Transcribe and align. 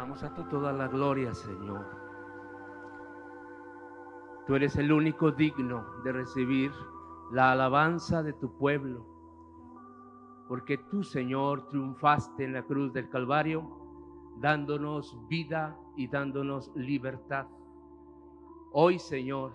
Damos 0.00 0.22
a 0.22 0.32
ti 0.32 0.42
toda 0.44 0.72
la 0.72 0.88
gloria, 0.88 1.34
Señor. 1.34 1.84
Tú 4.46 4.54
eres 4.54 4.74
el 4.76 4.92
único 4.92 5.30
digno 5.30 5.84
de 6.02 6.12
recibir 6.12 6.72
la 7.32 7.52
alabanza 7.52 8.22
de 8.22 8.32
tu 8.32 8.56
pueblo, 8.56 9.04
porque 10.48 10.78
tú, 10.78 11.04
Señor, 11.04 11.68
triunfaste 11.68 12.44
en 12.44 12.54
la 12.54 12.62
cruz 12.62 12.94
del 12.94 13.10
Calvario, 13.10 13.62
dándonos 14.38 15.18
vida 15.28 15.76
y 15.98 16.08
dándonos 16.08 16.72
libertad. 16.74 17.46
Hoy, 18.72 18.98
Señor, 18.98 19.52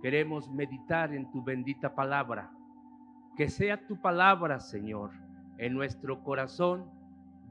queremos 0.00 0.50
meditar 0.52 1.12
en 1.12 1.30
tu 1.30 1.44
bendita 1.44 1.94
palabra. 1.94 2.50
Que 3.36 3.50
sea 3.50 3.86
tu 3.86 4.00
palabra, 4.00 4.58
Señor, 4.58 5.10
en 5.58 5.74
nuestro 5.74 6.22
corazón, 6.22 6.90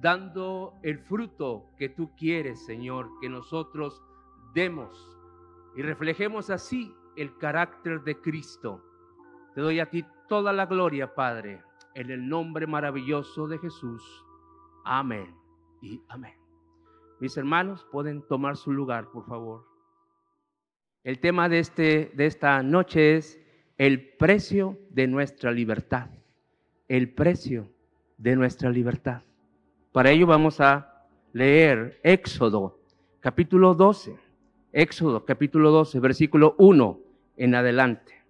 dando 0.02 0.80
el 0.82 1.00
fruto 1.00 1.70
que 1.78 1.88
tú 1.90 2.12
quieres, 2.16 2.66
Señor, 2.66 3.10
que 3.22 3.30
nosotros 3.30 4.04
demos 4.54 5.18
y 5.76 5.84
reflejemos 5.84 6.50
así 6.50 6.94
el 7.16 7.38
carácter 7.38 8.02
de 8.02 8.20
Cristo. 8.20 8.84
Te 9.54 9.62
doy 9.62 9.80
a 9.80 9.90
ti 9.90 10.04
toda 10.28 10.52
la 10.54 10.66
gloria, 10.66 11.14
Padre, 11.14 11.62
en 11.94 12.10
el 12.10 12.28
nombre 12.28 12.66
maravilloso 12.66 13.48
de 13.48 13.60
Jesús. 13.60 14.04
Amén 14.84 15.36
y 15.82 16.02
amén. 16.10 16.34
Mis 17.20 17.38
hermanos, 17.38 17.86
pueden 17.92 18.26
tomar 18.28 18.58
su 18.58 18.72
lugar, 18.72 19.10
por 19.12 19.26
favor. 19.28 19.66
El 21.04 21.20
tema 21.20 21.48
de, 21.48 21.60
este, 21.60 22.12
de 22.16 22.26
esta 22.26 22.64
noche 22.64 23.18
es 23.18 23.40
el 23.78 24.16
precio 24.18 24.80
de 24.90 25.08
nuestra 25.08 25.52
libertad. 25.52 26.10
El 26.88 27.14
precio 27.14 27.72
de 28.18 28.36
nuestra 28.36 28.70
libertad. 28.70 29.24
Para 29.92 30.12
ello 30.12 30.26
vamos 30.26 30.62
a 30.62 31.06
leer 31.34 32.00
Éxodo, 32.04 32.80
capítulo 33.20 33.74
12. 33.74 34.16
Éxodo, 34.72 35.26
capítulo 35.26 35.70
12, 35.72 36.00
versículo 36.00 36.56
1 36.58 37.00
en 37.36 37.56
adelante. 37.56 38.24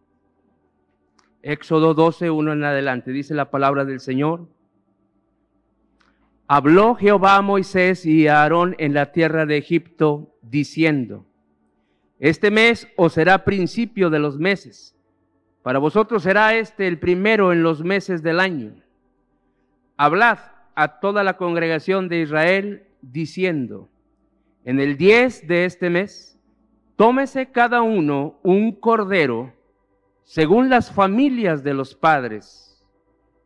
Éxodo 1.43 1.93
12, 1.93 2.31
1 2.31 2.53
en 2.53 2.63
adelante. 2.63 3.11
Dice 3.11 3.35
la 3.35 3.51
palabra 3.51 3.85
del 3.85 3.99
Señor. 3.99 4.47
Habló 6.47 6.95
Jehová 6.95 7.35
a 7.35 7.41
Moisés 7.43 8.07
y 8.07 8.27
a 8.27 8.41
Aarón 8.41 8.75
en 8.79 8.95
la 8.95 9.11
tierra 9.11 9.45
de 9.45 9.57
Egipto, 9.57 10.35
diciendo, 10.41 11.25
Este 12.19 12.49
mes 12.49 12.87
os 12.97 13.13
será 13.13 13.45
principio 13.45 14.09
de 14.09 14.19
los 14.19 14.39
meses. 14.39 14.95
Para 15.61 15.77
vosotros 15.77 16.23
será 16.23 16.55
este 16.55 16.87
el 16.87 16.97
primero 16.97 17.53
en 17.53 17.61
los 17.61 17.83
meses 17.83 18.23
del 18.23 18.39
año. 18.39 18.73
Hablad 19.95 20.39
a 20.75 20.99
toda 20.99 21.23
la 21.23 21.37
congregación 21.37 22.09
de 22.09 22.21
Israel, 22.21 22.87
diciendo, 23.01 23.89
en 24.63 24.79
el 24.79 24.97
10 24.97 25.47
de 25.47 25.65
este 25.65 25.89
mes, 25.89 26.39
tómese 26.95 27.51
cada 27.51 27.81
uno 27.81 28.39
un 28.43 28.73
cordero 28.73 29.53
según 30.23 30.69
las 30.69 30.91
familias 30.93 31.63
de 31.63 31.73
los 31.73 31.95
padres, 31.95 32.81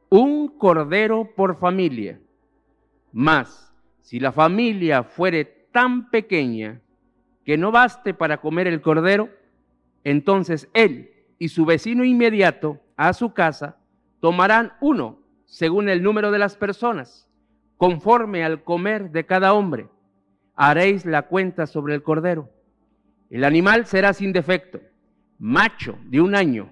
un 0.09 0.47
cordero 0.47 1.31
por 1.35 1.57
familia. 1.57 2.19
Mas, 3.11 3.73
si 4.01 4.19
la 4.19 4.31
familia 4.31 5.03
fuere 5.03 5.45
tan 5.71 6.11
pequeña 6.11 6.81
que 7.43 7.57
no 7.57 7.71
baste 7.71 8.13
para 8.13 8.39
comer 8.39 8.67
el 8.67 8.81
cordero, 8.81 9.29
entonces 10.03 10.69
él 10.73 11.11
y 11.39 11.47
su 11.47 11.65
vecino 11.65 12.03
inmediato 12.03 12.79
a 12.97 13.13
su 13.13 13.33
casa 13.33 13.77
tomarán 14.19 14.73
uno 14.79 15.24
según 15.45 15.89
el 15.89 16.03
número 16.03 16.31
de 16.31 16.39
las 16.39 16.55
personas, 16.55 17.29
conforme 17.77 18.43
al 18.43 18.63
comer 18.63 19.11
de 19.11 19.25
cada 19.25 19.53
hombre. 19.53 19.87
Haréis 20.55 21.05
la 21.05 21.23
cuenta 21.23 21.67
sobre 21.67 21.95
el 21.95 22.03
cordero. 22.03 22.49
El 23.29 23.43
animal 23.43 23.85
será 23.85 24.13
sin 24.13 24.31
defecto 24.31 24.79
macho 25.39 25.97
de 26.05 26.21
un 26.21 26.35
año, 26.35 26.69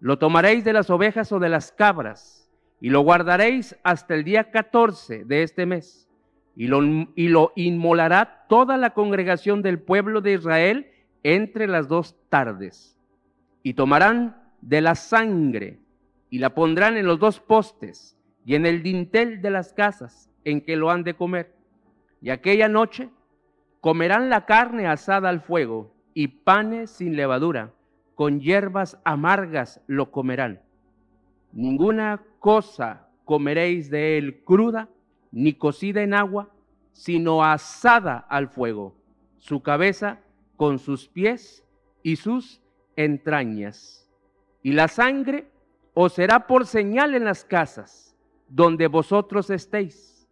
lo 0.00 0.18
tomaréis 0.18 0.64
de 0.64 0.72
las 0.72 0.90
ovejas 0.90 1.32
o 1.32 1.38
de 1.38 1.48
las 1.48 1.72
cabras 1.72 2.50
y 2.80 2.90
lo 2.90 3.00
guardaréis 3.00 3.76
hasta 3.82 4.14
el 4.14 4.24
día 4.24 4.50
14 4.50 5.24
de 5.24 5.42
este 5.42 5.64
mes 5.64 6.08
y 6.56 6.66
lo, 6.66 6.82
y 7.14 7.28
lo 7.28 7.52
inmolará 7.56 8.44
toda 8.48 8.76
la 8.76 8.90
congregación 8.90 9.62
del 9.62 9.78
pueblo 9.78 10.20
de 10.20 10.34
Israel 10.34 10.90
entre 11.22 11.66
las 11.66 11.88
dos 11.88 12.16
tardes. 12.28 12.96
Y 13.62 13.74
tomarán 13.74 14.36
de 14.60 14.82
la 14.82 14.94
sangre 14.94 15.78
y 16.34 16.38
la 16.38 16.52
pondrán 16.52 16.96
en 16.96 17.06
los 17.06 17.20
dos 17.20 17.38
postes 17.38 18.18
y 18.44 18.56
en 18.56 18.66
el 18.66 18.82
dintel 18.82 19.40
de 19.40 19.50
las 19.50 19.72
casas 19.72 20.32
en 20.42 20.62
que 20.62 20.74
lo 20.74 20.90
han 20.90 21.04
de 21.04 21.14
comer. 21.14 21.54
Y 22.20 22.30
aquella 22.30 22.66
noche 22.66 23.08
comerán 23.80 24.30
la 24.30 24.44
carne 24.44 24.88
asada 24.88 25.28
al 25.28 25.42
fuego 25.42 25.94
y 26.12 26.26
panes 26.26 26.90
sin 26.90 27.14
levadura 27.14 27.72
con 28.16 28.40
hierbas 28.40 28.98
amargas 29.04 29.80
lo 29.86 30.10
comerán. 30.10 30.60
Ninguna 31.52 32.20
cosa 32.40 33.08
comeréis 33.24 33.88
de 33.88 34.18
él 34.18 34.42
cruda, 34.42 34.88
ni 35.30 35.52
cocida 35.52 36.02
en 36.02 36.14
agua, 36.14 36.50
sino 36.90 37.44
asada 37.44 38.16
al 38.16 38.48
fuego, 38.48 38.96
su 39.38 39.62
cabeza 39.62 40.18
con 40.56 40.80
sus 40.80 41.06
pies 41.06 41.64
y 42.02 42.16
sus 42.16 42.60
entrañas. 42.96 44.10
Y 44.64 44.72
la 44.72 44.88
sangre 44.88 45.53
os 45.94 46.12
será 46.12 46.46
por 46.46 46.66
señal 46.66 47.14
en 47.14 47.24
las 47.24 47.44
casas 47.44 48.16
donde 48.48 48.88
vosotros 48.88 49.48
estéis. 49.50 50.28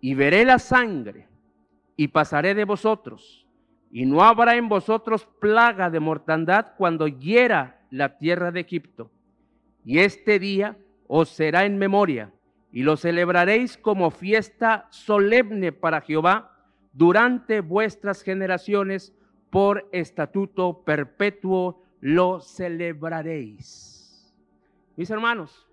Y 0.00 0.14
veré 0.14 0.44
la 0.44 0.60
sangre 0.60 1.26
y 1.96 2.08
pasaré 2.08 2.54
de 2.54 2.64
vosotros 2.64 3.48
y 3.90 4.06
no 4.06 4.22
habrá 4.22 4.56
en 4.56 4.68
vosotros 4.68 5.26
plaga 5.40 5.90
de 5.90 6.00
mortandad 6.00 6.74
cuando 6.76 7.08
hiera 7.08 7.80
la 7.90 8.18
tierra 8.18 8.50
de 8.50 8.60
Egipto. 8.60 9.10
Y 9.84 10.00
este 10.00 10.38
día 10.38 10.76
os 11.06 11.30
será 11.30 11.64
en 11.64 11.78
memoria, 11.78 12.32
y 12.70 12.82
lo 12.82 12.96
celebraréis 12.96 13.78
como 13.78 14.10
fiesta 14.10 14.86
solemne 14.90 15.72
para 15.72 16.02
Jehová 16.02 16.54
durante 16.92 17.60
vuestras 17.60 18.22
generaciones, 18.22 19.14
por 19.50 19.88
estatuto 19.92 20.82
perpetuo 20.84 21.82
lo 22.00 22.40
celebraréis. 22.40 23.97
Mis 24.98 25.10
hermanos, 25.10 25.64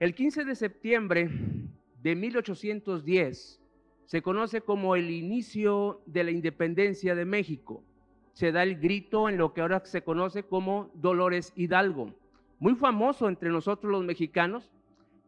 el 0.00 0.12
15 0.12 0.44
de 0.44 0.56
septiembre 0.56 1.30
de 2.02 2.16
1810, 2.16 3.62
se 4.04 4.20
conoce 4.20 4.62
como 4.62 4.96
el 4.96 5.10
inicio 5.10 6.00
de 6.06 6.24
la 6.24 6.32
independencia 6.32 7.14
de 7.14 7.24
México. 7.24 7.84
Se 8.32 8.50
da 8.50 8.64
el 8.64 8.80
grito 8.80 9.28
en 9.28 9.38
lo 9.38 9.54
que 9.54 9.60
ahora 9.60 9.80
se 9.84 10.02
conoce 10.02 10.42
como 10.42 10.90
Dolores 10.94 11.52
Hidalgo, 11.54 12.12
muy 12.58 12.74
famoso 12.74 13.28
entre 13.28 13.48
nosotros 13.48 13.92
los 13.92 14.02
mexicanos, 14.02 14.72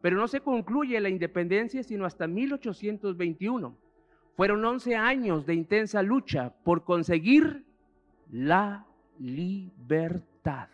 pero 0.01 0.17
no 0.17 0.27
se 0.27 0.41
concluye 0.41 0.99
la 0.99 1.07
independencia 1.07 1.83
sino 1.83 2.03
hasta 2.03 2.27
1821. 2.27 3.77
Fueron 4.35 4.65
11 4.65 4.97
años 4.97 5.45
de 5.45 5.53
intensa 5.53 6.03
lucha 6.03 6.53
por 6.65 6.83
conseguir 6.83 7.63
la 8.29 8.85
libertad. 9.19 10.67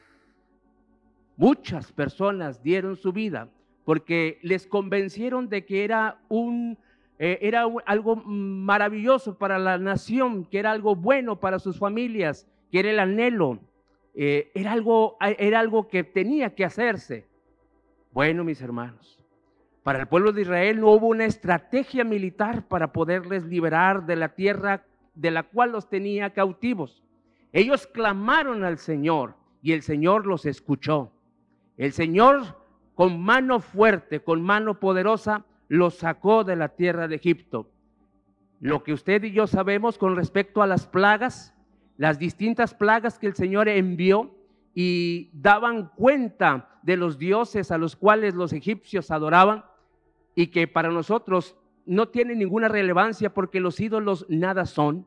Muchas 1.38 1.92
personas 1.92 2.62
dieron 2.64 2.96
su 2.96 3.12
vida 3.12 3.50
porque 3.84 4.40
les 4.42 4.66
convencieron 4.68 5.50
de 5.50 5.66
que 5.66 5.84
era 5.84 6.20
un 6.30 6.78
eh, 7.18 7.40
era 7.42 7.66
algo 7.86 8.18
maravilloso 8.18 9.38
para 9.38 9.58
la 9.58 9.78
nación, 9.78 10.46
que 10.46 10.60
era 10.60 10.72
algo 10.72 10.96
bueno 10.96 11.40
para 11.40 11.60
sus 11.60 11.80
familias, 11.80 12.46
que 12.72 12.80
era 12.80 12.92
el 12.92 13.00
anhelo, 13.00 13.60
eh, 14.16 14.52
era, 14.54 14.74
algo, 14.74 15.18
era 15.22 15.60
algo 15.60 15.88
que 15.88 16.04
tenía 16.04 16.54
que 16.54 16.66
hacerse. 16.66 17.26
Bueno, 18.12 18.44
mis 18.44 18.62
hermanos, 18.62 19.24
para 19.84 20.00
el 20.00 20.08
pueblo 20.08 20.34
de 20.34 20.42
Israel 20.42 20.80
no 20.82 20.92
hubo 20.92 21.08
una 21.08 21.26
estrategia 21.26 22.04
militar 22.04 22.68
para 22.68 22.92
poderles 22.92 23.44
liberar 23.46 24.06
de 24.06 24.18
la 24.18 24.30
tierra 24.30 24.84
de 25.14 25.32
la 25.32 25.44
cual 25.44 25.72
los 25.72 25.90
tenía 25.90 26.32
cautivos. 26.32 27.02
Ellos 27.54 27.88
clamaron 27.88 28.66
al 28.66 28.78
Señor 28.78 29.36
y 29.62 29.72
el 29.72 29.84
Señor 29.84 30.26
los 30.26 30.46
escuchó. 30.46 31.12
El 31.78 31.92
Señor 31.92 32.64
con 32.94 33.22
mano 33.22 33.60
fuerte, 33.60 34.22
con 34.22 34.42
mano 34.42 34.80
poderosa, 34.80 35.46
lo 35.68 35.90
sacó 35.90 36.44
de 36.44 36.56
la 36.56 36.70
tierra 36.70 37.08
de 37.08 37.16
Egipto. 37.16 37.70
Lo 38.62 38.84
que 38.84 38.94
usted 38.94 39.24
y 39.24 39.32
yo 39.32 39.48
sabemos 39.48 39.98
con 39.98 40.16
respecto 40.16 40.62
a 40.62 40.68
las 40.68 40.88
plagas, 40.88 41.54
las 41.98 42.18
distintas 42.20 42.74
plagas 42.74 43.20
que 43.20 43.28
el 43.28 43.36
Señor 43.36 43.68
envió 43.68 44.34
y 44.74 45.30
daban 45.34 45.90
cuenta 45.96 46.80
de 46.84 46.98
los 46.98 47.18
dioses 47.18 47.72
a 47.72 47.78
los 47.78 47.96
cuales 47.96 48.36
los 48.36 48.54
egipcios 48.54 49.12
adoraban 49.12 49.66
y 50.36 50.48
que 50.48 50.68
para 50.68 50.90
nosotros 50.90 51.56
no 51.86 52.08
tiene 52.10 52.36
ninguna 52.36 52.68
relevancia 52.68 53.34
porque 53.34 53.60
los 53.60 53.80
ídolos 53.80 54.26
nada 54.30 54.66
son. 54.66 55.06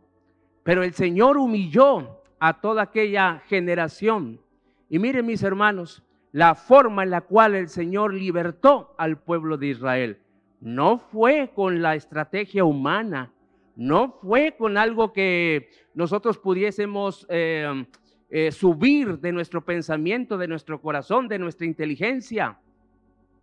Pero 0.63 0.83
el 0.83 0.93
Señor 0.93 1.39
humilló 1.39 2.21
a 2.39 2.61
toda 2.61 2.83
aquella 2.83 3.43
generación. 3.47 4.41
Y 4.89 4.99
miren 4.99 5.27
mis 5.27 5.43
hermanos, 5.43 6.03
la 6.39 6.55
forma 6.55 7.03
en 7.03 7.11
la 7.11 7.23
cual 7.23 7.57
el 7.57 7.69
Señor 7.69 8.15
libertó 8.15 8.95
al 8.97 9.19
pueblo 9.19 9.57
de 9.57 9.67
Israel. 9.67 10.21
No 10.61 10.99
fue 10.99 11.51
con 11.53 11.83
la 11.83 11.97
estrategia 11.97 12.63
humana, 12.63 13.33
No 13.75 14.13
fue 14.23 14.55
con 14.57 14.77
algo 14.77 15.13
que 15.13 15.69
nosotros 15.95 16.39
pudiésemos 16.39 17.27
eh, 17.29 17.85
eh, 18.31 18.53
subir 18.53 19.19
de 19.19 19.33
nuestro 19.33 19.65
pensamiento, 19.65 20.39
de 20.39 20.47
nuestro 20.47 20.81
corazón, 20.81 21.27
de 21.27 21.41
nuestra 21.41 21.67
inteligencia, 21.67 22.57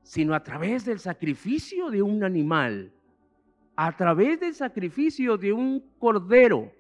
sino 0.02 0.34
a 0.34 0.42
través 0.42 0.86
del 0.86 1.00
sacrificio 1.00 1.90
de 1.90 2.02
un 2.02 2.24
animal, 2.24 2.94
a 3.76 3.92
través 3.98 4.40
del 4.40 4.54
sacrificio 4.54 5.38
de 5.38 5.52
un 5.52 5.84
cordero. 6.00 6.72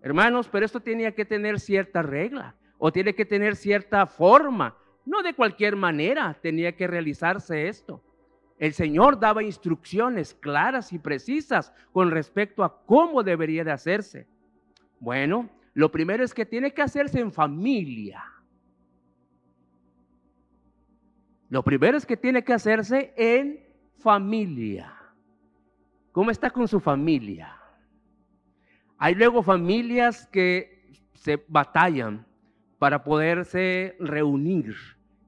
Hermanos, 0.00 0.48
pero 0.50 0.64
esto 0.64 0.80
tenía 0.80 1.14
que 1.14 1.26
tener 1.26 1.60
cierta 1.60 2.00
regla 2.00 2.54
o 2.78 2.90
tiene 2.90 3.14
que 3.14 3.26
tener 3.26 3.54
cierta 3.54 4.06
forma. 4.06 4.76
No 5.06 5.22
de 5.22 5.34
cualquier 5.34 5.76
manera 5.76 6.36
tenía 6.42 6.76
que 6.76 6.86
realizarse 6.86 7.68
esto. 7.68 8.02
El 8.58 8.72
Señor 8.74 9.18
daba 9.18 9.42
instrucciones 9.42 10.34
claras 10.34 10.92
y 10.92 10.98
precisas 10.98 11.72
con 11.92 12.10
respecto 12.10 12.64
a 12.64 12.84
cómo 12.84 13.22
debería 13.22 13.64
de 13.64 13.72
hacerse. 13.72 14.26
Bueno, 14.98 15.48
lo 15.74 15.90
primero 15.90 16.24
es 16.24 16.34
que 16.34 16.44
tiene 16.44 16.72
que 16.72 16.82
hacerse 16.82 17.20
en 17.20 17.32
familia. 17.32 18.24
Lo 21.48 21.62
primero 21.62 21.96
es 21.96 22.04
que 22.04 22.16
tiene 22.16 22.42
que 22.42 22.52
hacerse 22.52 23.14
en 23.16 23.64
familia. 23.98 24.92
¿Cómo 26.10 26.30
está 26.30 26.50
con 26.50 26.66
su 26.66 26.80
familia? 26.80 27.56
Hay 28.98 29.14
luego 29.14 29.42
familias 29.42 30.26
que 30.28 30.90
se 31.14 31.44
batallan 31.46 32.26
para 32.78 33.04
poderse 33.04 33.96
reunir, 34.00 34.74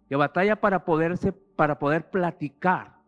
que 0.08 0.16
batalla 0.16 0.56
para 0.56 0.84
poderse 0.84 1.32
para 1.32 1.78
poder 1.78 2.10
platicar 2.10 2.98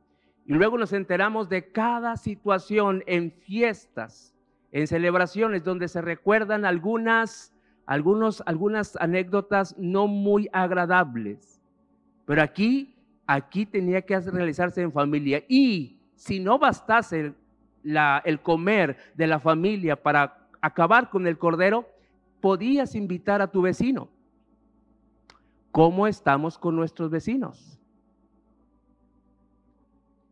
y 0.50 0.54
luego 0.54 0.76
nos 0.78 0.92
enteramos 0.92 1.48
de 1.48 1.70
cada 1.70 2.16
situación 2.16 3.04
en 3.06 3.30
fiestas, 3.30 4.34
en 4.72 4.88
celebraciones 4.88 5.62
donde 5.62 5.86
se 5.86 6.00
recuerdan 6.00 6.64
algunas, 6.64 7.54
algunos, 7.86 8.42
algunas 8.46 8.96
anécdotas 8.96 9.76
no 9.78 10.08
muy 10.08 10.48
agradables. 10.52 11.62
Pero 12.26 12.42
aquí, 12.42 12.96
aquí 13.28 13.64
tenía 13.64 14.02
que 14.02 14.18
realizarse 14.18 14.82
en 14.82 14.90
familia. 14.90 15.44
Y 15.48 16.00
si 16.16 16.40
no 16.40 16.58
bastase 16.58 17.32
la, 17.84 18.20
el 18.24 18.40
comer 18.40 18.96
de 19.14 19.28
la 19.28 19.38
familia 19.38 19.94
para 19.94 20.48
acabar 20.60 21.10
con 21.10 21.28
el 21.28 21.38
cordero, 21.38 21.88
podías 22.40 22.96
invitar 22.96 23.40
a 23.40 23.52
tu 23.52 23.62
vecino. 23.62 24.08
¿Cómo 25.72 26.06
estamos 26.06 26.58
con 26.58 26.76
nuestros 26.76 27.10
vecinos? 27.10 27.80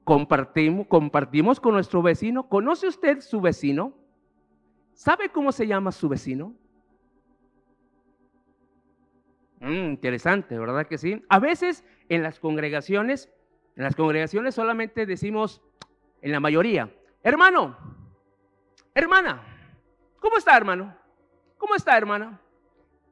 compartimos, 0.08 0.87
compartimos 0.87 1.61
con 1.61 1.75
nuestro 1.75 2.00
vecino. 2.00 2.49
¿Conoce 2.49 2.88
usted 2.88 3.20
su 3.20 3.43
vecino? 3.43 3.93
¿Sabe 4.94 5.29
cómo 5.29 5.52
se 5.52 5.67
llama 5.67 5.93
su 5.93 6.08
vecino? 6.08 6.55
Mm, 9.61 9.90
interesante, 9.90 10.58
¿verdad 10.58 10.87
que 10.87 10.96
sí? 10.96 11.23
A 11.29 11.38
veces 11.38 11.85
en 12.08 12.23
las 12.23 12.40
congregaciones, 12.40 13.31
en 13.76 13.82
las 13.82 13.94
congregaciones 13.94 14.55
solamente 14.55 15.05
decimos, 15.05 15.61
en 16.23 16.32
la 16.32 16.40
mayoría, 16.40 16.90
hermano, 17.23 17.76
hermana, 18.94 19.43
¿cómo 20.20 20.38
está 20.38 20.56
hermano? 20.56 20.96
¿Cómo 21.58 21.75
está 21.75 21.99
hermana? 21.99 22.40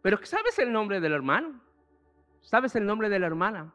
Pero 0.01 0.19
¿sabes 0.23 0.59
el 0.59 0.73
nombre 0.73 0.99
del 1.01 1.13
hermano? 1.13 1.61
¿Sabes 2.47 2.77
el 2.77 2.87
nombre 2.87 3.09
de 3.09 3.19
la 3.19 3.27
hermana? 3.27 3.75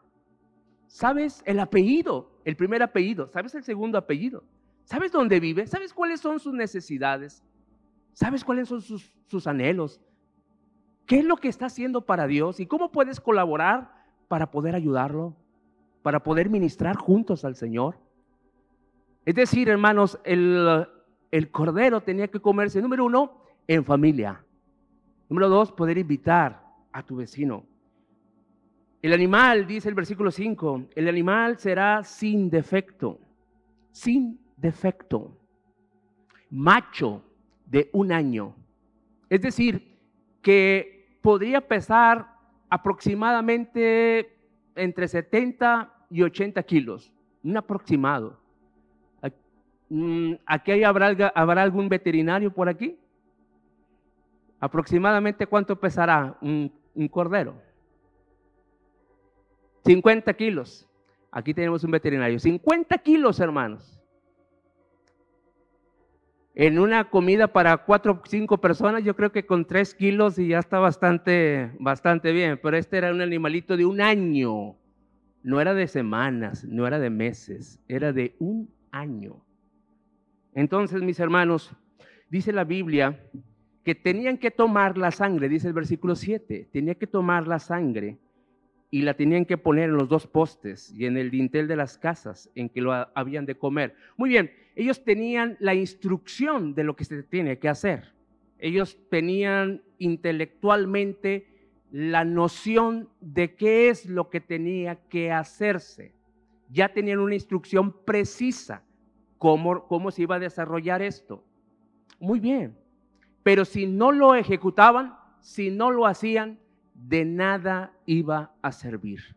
¿Sabes 0.87 1.43
el 1.45 1.59
apellido? 1.59 2.31
El 2.45 2.55
primer 2.55 2.81
apellido. 2.81 3.27
¿Sabes 3.27 3.53
el 3.53 3.63
segundo 3.63 3.97
apellido? 3.97 4.45
¿Sabes 4.85 5.11
dónde 5.11 5.41
vive? 5.41 5.67
¿Sabes 5.67 5.93
cuáles 5.93 6.21
son 6.21 6.39
sus 6.39 6.53
necesidades? 6.53 7.43
¿Sabes 8.13 8.45
cuáles 8.45 8.69
son 8.69 8.81
sus, 8.81 9.45
anhelos? 9.45 9.99
¿Qué 11.05 11.19
es 11.19 11.25
lo 11.25 11.35
que 11.35 11.49
está 11.49 11.65
haciendo 11.65 12.05
para 12.05 12.27
Dios? 12.27 12.61
¿Y 12.61 12.65
cómo 12.65 12.93
puedes 12.93 13.19
colaborar 13.19 13.93
para 14.29 14.51
poder 14.51 14.73
ayudarlo? 14.73 15.35
Para 16.01 16.23
poder 16.23 16.49
ministrar 16.49 16.95
juntos 16.95 17.43
al 17.43 17.57
Señor. 17.57 17.97
Es 19.25 19.35
decir, 19.35 19.67
hermanos, 19.67 20.17
el, 20.23 20.87
el 21.29 21.51
cordero 21.51 21.99
tenía 21.99 22.29
que 22.29 22.39
comerse, 22.39 22.81
número 22.81 23.03
uno, 23.03 23.43
en 23.67 23.83
familia. 23.83 24.45
Número 25.27 25.49
dos, 25.49 25.73
poder 25.73 25.97
invitar 25.97 26.63
a 26.93 27.03
tu 27.03 27.17
vecino. 27.17 27.65
El 29.01 29.13
animal, 29.13 29.65
dice 29.65 29.89
el 29.89 29.95
versículo 29.95 30.29
5, 30.29 30.89
el 30.95 31.07
animal 31.07 31.57
será 31.57 32.03
sin 32.03 32.51
defecto, 32.51 33.19
sin 33.91 34.39
defecto, 34.57 35.35
macho 36.51 37.23
de 37.65 37.89
un 37.93 38.11
año. 38.11 38.55
Es 39.27 39.41
decir, 39.41 39.97
que 40.43 41.17
podría 41.21 41.67
pesar 41.67 42.27
aproximadamente 42.69 44.37
entre 44.75 45.07
70 45.07 45.91
y 46.11 46.21
80 46.21 46.61
kilos, 46.63 47.11
un 47.43 47.57
aproximado. 47.57 48.39
¿Aquí 49.19 49.33
mm, 49.89 50.85
habrá, 50.85 51.31
habrá 51.33 51.63
algún 51.63 51.89
veterinario 51.89 52.53
por 52.53 52.69
aquí? 52.69 52.99
Aproximadamente 54.59 55.47
cuánto 55.47 55.79
pesará 55.79 56.37
un 56.39 56.71
cordero. 57.09 57.70
50 59.85 60.33
kilos. 60.33 60.87
Aquí 61.31 61.53
tenemos 61.53 61.83
un 61.83 61.91
veterinario. 61.91 62.39
50 62.39 62.97
kilos, 62.99 63.39
hermanos. 63.39 63.97
En 66.53 66.79
una 66.79 67.09
comida 67.09 67.47
para 67.47 67.77
cuatro 67.77 68.13
o 68.13 68.27
cinco 68.27 68.59
personas, 68.59 69.03
yo 69.03 69.15
creo 69.15 69.31
que 69.31 69.45
con 69.45 69.65
3 69.65 69.95
kilos 69.95 70.37
y 70.37 70.49
ya 70.49 70.59
está 70.59 70.79
bastante, 70.79 71.71
bastante 71.79 72.33
bien. 72.33 72.59
Pero 72.61 72.77
este 72.77 72.97
era 72.97 73.11
un 73.11 73.21
animalito 73.21 73.77
de 73.77 73.85
un 73.85 74.01
año. 74.01 74.75
No 75.43 75.61
era 75.61 75.73
de 75.73 75.87
semanas, 75.87 76.65
no 76.65 76.85
era 76.85 76.99
de 76.99 77.09
meses, 77.09 77.79
era 77.87 78.11
de 78.11 78.35
un 78.39 78.69
año. 78.91 79.43
Entonces, 80.53 81.01
mis 81.01 81.19
hermanos, 81.19 81.71
dice 82.29 82.51
la 82.51 82.65
Biblia 82.65 83.19
que 83.83 83.95
tenían 83.95 84.37
que 84.37 84.51
tomar 84.51 84.97
la 84.97 85.09
sangre, 85.09 85.49
dice 85.49 85.67
el 85.67 85.73
versículo 85.73 86.15
7, 86.15 86.69
tenía 86.71 86.95
que 86.95 87.07
tomar 87.07 87.47
la 87.47 87.57
sangre 87.57 88.19
y 88.93 89.03
la 89.03 89.13
tenían 89.13 89.45
que 89.45 89.57
poner 89.57 89.85
en 89.85 89.95
los 89.95 90.09
dos 90.09 90.27
postes 90.27 90.93
y 90.93 91.05
en 91.05 91.17
el 91.17 91.31
dintel 91.31 91.67
de 91.69 91.77
las 91.77 91.97
casas 91.97 92.51
en 92.55 92.67
que 92.67 92.81
lo 92.81 92.91
habían 93.15 93.45
de 93.45 93.55
comer. 93.55 93.95
Muy 94.17 94.29
bien, 94.29 94.51
ellos 94.75 95.03
tenían 95.05 95.55
la 95.61 95.73
instrucción 95.73 96.75
de 96.75 96.83
lo 96.83 96.97
que 96.97 97.05
se 97.05 97.23
tiene 97.23 97.57
que 97.57 97.69
hacer. 97.69 98.13
Ellos 98.59 98.99
tenían 99.09 99.81
intelectualmente 99.97 101.47
la 101.89 102.25
noción 102.25 103.09
de 103.21 103.55
qué 103.55 103.89
es 103.89 104.05
lo 104.05 104.29
que 104.29 104.41
tenía 104.41 104.95
que 105.07 105.31
hacerse. 105.31 106.13
Ya 106.69 106.89
tenían 106.93 107.19
una 107.19 107.35
instrucción 107.35 107.93
precisa 108.05 108.83
cómo, 109.37 109.87
cómo 109.87 110.11
se 110.11 110.23
iba 110.23 110.35
a 110.35 110.39
desarrollar 110.39 111.01
esto. 111.01 111.43
Muy 112.19 112.41
bien, 112.41 112.77
pero 113.41 113.63
si 113.63 113.87
no 113.87 114.11
lo 114.11 114.35
ejecutaban, 114.35 115.15
si 115.39 115.71
no 115.71 115.91
lo 115.91 116.05
hacían, 116.05 116.59
de 116.93 117.25
nada 117.25 117.93
iba 118.05 118.53
a 118.61 118.71
servir. 118.71 119.35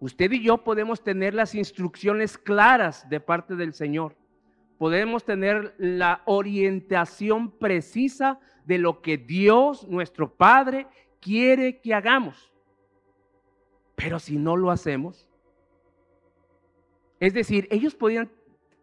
Usted 0.00 0.30
y 0.32 0.42
yo 0.42 0.58
podemos 0.58 1.02
tener 1.02 1.34
las 1.34 1.54
instrucciones 1.54 2.38
claras 2.38 3.08
de 3.08 3.20
parte 3.20 3.56
del 3.56 3.72
Señor. 3.72 4.16
Podemos 4.78 5.24
tener 5.24 5.74
la 5.78 6.22
orientación 6.24 7.50
precisa 7.50 8.38
de 8.64 8.78
lo 8.78 9.02
que 9.02 9.18
Dios, 9.18 9.88
nuestro 9.88 10.32
Padre, 10.32 10.86
quiere 11.20 11.80
que 11.80 11.94
hagamos. 11.94 12.52
Pero 13.96 14.20
si 14.20 14.36
no 14.36 14.56
lo 14.56 14.70
hacemos, 14.70 15.28
es 17.18 17.34
decir, 17.34 17.66
ellos 17.72 17.96
podían, 17.96 18.30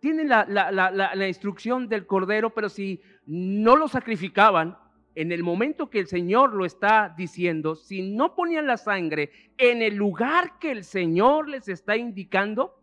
tienen 0.01 0.27
la, 0.27 0.45
la 0.45 1.27
instrucción 1.29 1.87
del 1.87 2.05
Cordero, 2.05 2.53
pero 2.53 2.67
si 2.67 3.01
no 3.25 3.77
lo 3.77 3.87
sacrificaban, 3.87 4.77
en 5.15 5.31
el 5.31 5.43
momento 5.43 5.89
que 5.89 5.99
el 5.99 6.07
Señor 6.07 6.53
lo 6.53 6.65
está 6.65 7.13
diciendo, 7.17 7.75
si 7.75 8.01
no 8.01 8.35
ponían 8.35 8.67
la 8.67 8.77
sangre 8.77 9.31
en 9.57 9.81
el 9.81 9.95
lugar 9.95 10.59
que 10.59 10.71
el 10.71 10.83
Señor 10.83 11.47
les 11.47 11.69
está 11.69 11.95
indicando, 11.95 12.75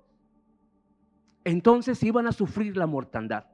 entonces 1.45 2.03
iban 2.03 2.27
a 2.27 2.33
sufrir 2.33 2.77
la 2.77 2.87
mortandad. 2.87 3.45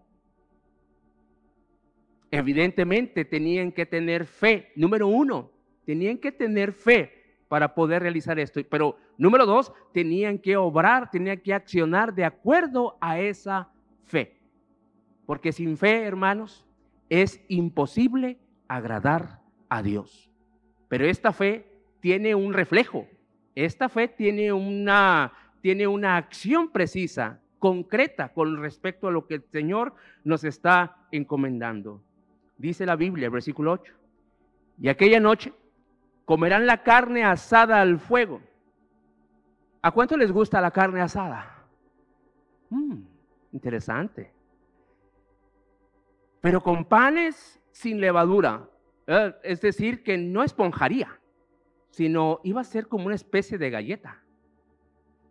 Evidentemente 2.30 3.25
tenían 3.25 3.73
que 3.73 3.85
tener 3.85 4.26
fe. 4.26 4.70
Número 4.76 5.08
uno, 5.08 5.50
tenían 5.85 6.18
que 6.18 6.30
tener 6.30 6.73
fe 6.73 7.40
para 7.49 7.75
poder 7.75 8.02
realizar 8.02 8.38
esto. 8.38 8.61
Pero 8.70 8.97
número 9.16 9.44
dos, 9.44 9.73
tenían 9.92 10.38
que 10.38 10.56
obrar, 10.56 11.11
tenían 11.11 11.40
que 11.40 11.54
accionar 11.54 12.14
de 12.14 12.25
acuerdo 12.25 12.97
a 13.00 13.18
esa 13.18 13.70
fe. 14.04 14.37
Porque 15.26 15.50
sin 15.50 15.76
fe, 15.76 16.02
hermanos, 16.02 16.66
es 17.08 17.42
imposible 17.49 18.38
agradar 18.68 19.40
a 19.68 19.82
Dios. 19.82 20.30
Pero 20.88 21.06
esta 21.06 21.32
fe 21.32 21.66
tiene 22.00 22.34
un 22.34 22.52
reflejo, 22.52 23.06
esta 23.54 23.88
fe 23.88 24.08
tiene 24.08 24.52
una, 24.52 25.32
tiene 25.60 25.87
una 25.87 26.16
acción 26.16 26.70
precisa, 26.70 27.40
concreta 27.58 28.32
con 28.32 28.60
respecto 28.62 29.08
a 29.08 29.10
lo 29.10 29.26
que 29.26 29.34
el 29.34 29.44
Señor 29.50 29.94
nos 30.25 30.44
está 30.44 31.08
encomendando. 31.10 32.02
Dice 32.56 32.87
la 32.87 32.96
Biblia, 32.96 33.30
versículo 33.30 33.72
8. 33.72 33.92
Y 34.80 34.88
aquella 34.88 35.18
noche 35.18 35.52
comerán 36.25 36.66
la 36.66 36.82
carne 36.82 37.25
asada 37.25 37.80
al 37.80 37.98
fuego. 37.98 38.40
¿A 39.82 39.90
cuánto 39.90 40.16
les 40.16 40.30
gusta 40.30 40.60
la 40.60 40.70
carne 40.70 41.00
asada? 41.00 41.64
Mm, 42.70 43.00
interesante. 43.52 44.32
Pero 46.40 46.62
con 46.62 46.84
panes 46.84 47.58
sin 47.78 48.00
levadura. 48.00 48.68
Es 49.44 49.61
decir, 49.61 50.02
que 50.02 50.18
no 50.18 50.42
esponjaría, 50.42 51.20
sino 51.90 52.40
iba 52.42 52.61
a 52.61 52.64
ser 52.64 52.88
como 52.88 53.06
una 53.06 53.14
especie 53.14 53.56
de 53.56 53.70
galleta. 53.70 54.20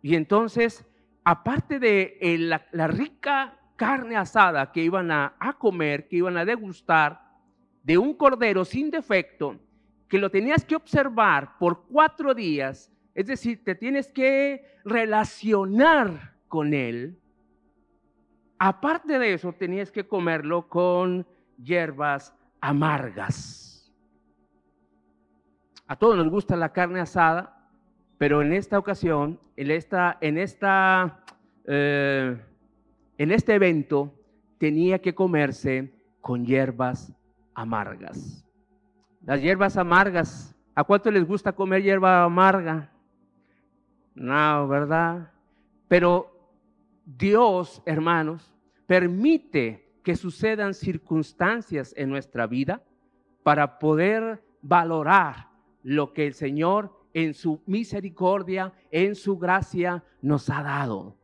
Y 0.00 0.14
entonces, 0.14 0.86
aparte 1.24 1.78
de 1.78 2.16
eh, 2.22 2.38
la, 2.38 2.86
rica 2.88 3.58
carne 3.76 4.16
asada 4.16 4.72
que 4.72 4.82
iban 4.82 5.10
a, 5.10 5.36
a 5.38 5.58
comer, 5.58 6.08
que 6.08 6.16
iban 6.16 6.38
a 6.38 6.46
degustar, 6.46 7.20
de 7.82 7.98
un 7.98 8.14
cordero 8.14 8.64
sin 8.64 8.90
defecto, 8.90 9.60
que 10.08 10.18
lo 10.18 10.30
tenías 10.30 10.64
que 10.64 10.76
observar 10.76 11.58
por 11.58 11.84
cuatro 11.86 12.34
días, 12.34 12.90
es 13.14 13.26
decir, 13.26 13.62
te 13.62 13.74
tienes 13.74 14.10
que 14.10 14.64
relacionar 14.86 16.34
con 16.48 16.72
él. 16.72 17.18
Aparte 18.58 19.18
de 19.18 19.34
eso, 19.34 19.52
tenías 19.52 19.92
que 19.92 20.08
comerlo 20.08 20.66
con 20.66 21.26
hierbas 21.62 22.34
amargas. 22.60 23.92
A 25.86 25.96
todos 25.96 26.16
nos 26.16 26.28
gusta 26.28 26.56
la 26.56 26.72
carne 26.72 27.00
asada, 27.00 27.70
pero 28.18 28.42
en 28.42 28.52
esta 28.52 28.78
ocasión, 28.78 29.40
en, 29.56 29.70
esta, 29.70 30.18
en, 30.20 30.38
esta, 30.38 31.24
eh, 31.64 32.36
en 33.16 33.30
este 33.30 33.54
evento, 33.54 34.12
tenía 34.58 34.98
que 34.98 35.14
comerse 35.14 35.94
con 36.20 36.44
hierbas 36.44 37.12
amargas. 37.54 38.44
Las 39.24 39.40
hierbas 39.40 39.76
amargas, 39.76 40.54
¿a 40.74 40.84
cuánto 40.84 41.10
les 41.10 41.26
gusta 41.26 41.52
comer 41.52 41.82
hierba 41.82 42.24
amarga? 42.24 42.90
No, 44.14 44.68
¿verdad? 44.68 45.30
Pero 45.86 46.30
Dios, 47.04 47.82
hermanos, 47.86 48.54
permite 48.86 49.87
que 50.08 50.16
sucedan 50.16 50.72
circunstancias 50.72 51.92
en 51.94 52.08
nuestra 52.08 52.46
vida 52.46 52.82
para 53.42 53.78
poder 53.78 54.42
valorar 54.62 55.50
lo 55.82 56.14
que 56.14 56.26
el 56.26 56.32
Señor 56.32 56.98
en 57.12 57.34
su 57.34 57.60
misericordia, 57.66 58.72
en 58.90 59.14
su 59.14 59.36
gracia 59.36 60.02
nos 60.22 60.48
ha 60.48 60.62
dado. 60.62 61.14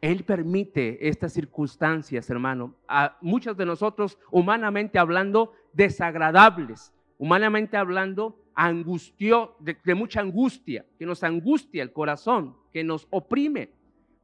Él 0.00 0.24
permite 0.24 1.08
estas 1.08 1.32
circunstancias, 1.32 2.28
hermano, 2.28 2.74
a 2.88 3.18
muchos 3.20 3.56
de 3.56 3.66
nosotros, 3.66 4.18
humanamente 4.32 4.98
hablando, 4.98 5.52
desagradables, 5.72 6.92
humanamente 7.18 7.76
hablando, 7.76 8.36
angustio, 8.56 9.54
de, 9.60 9.76
de, 9.84 9.94
mucha 9.94 10.22
angustia, 10.22 10.84
que 10.98 11.06
nos 11.06 11.22
angustia 11.22 11.84
el 11.84 11.92
corazón, 11.92 12.56
que 12.72 12.82
nos 12.82 13.06
oprime. 13.10 13.70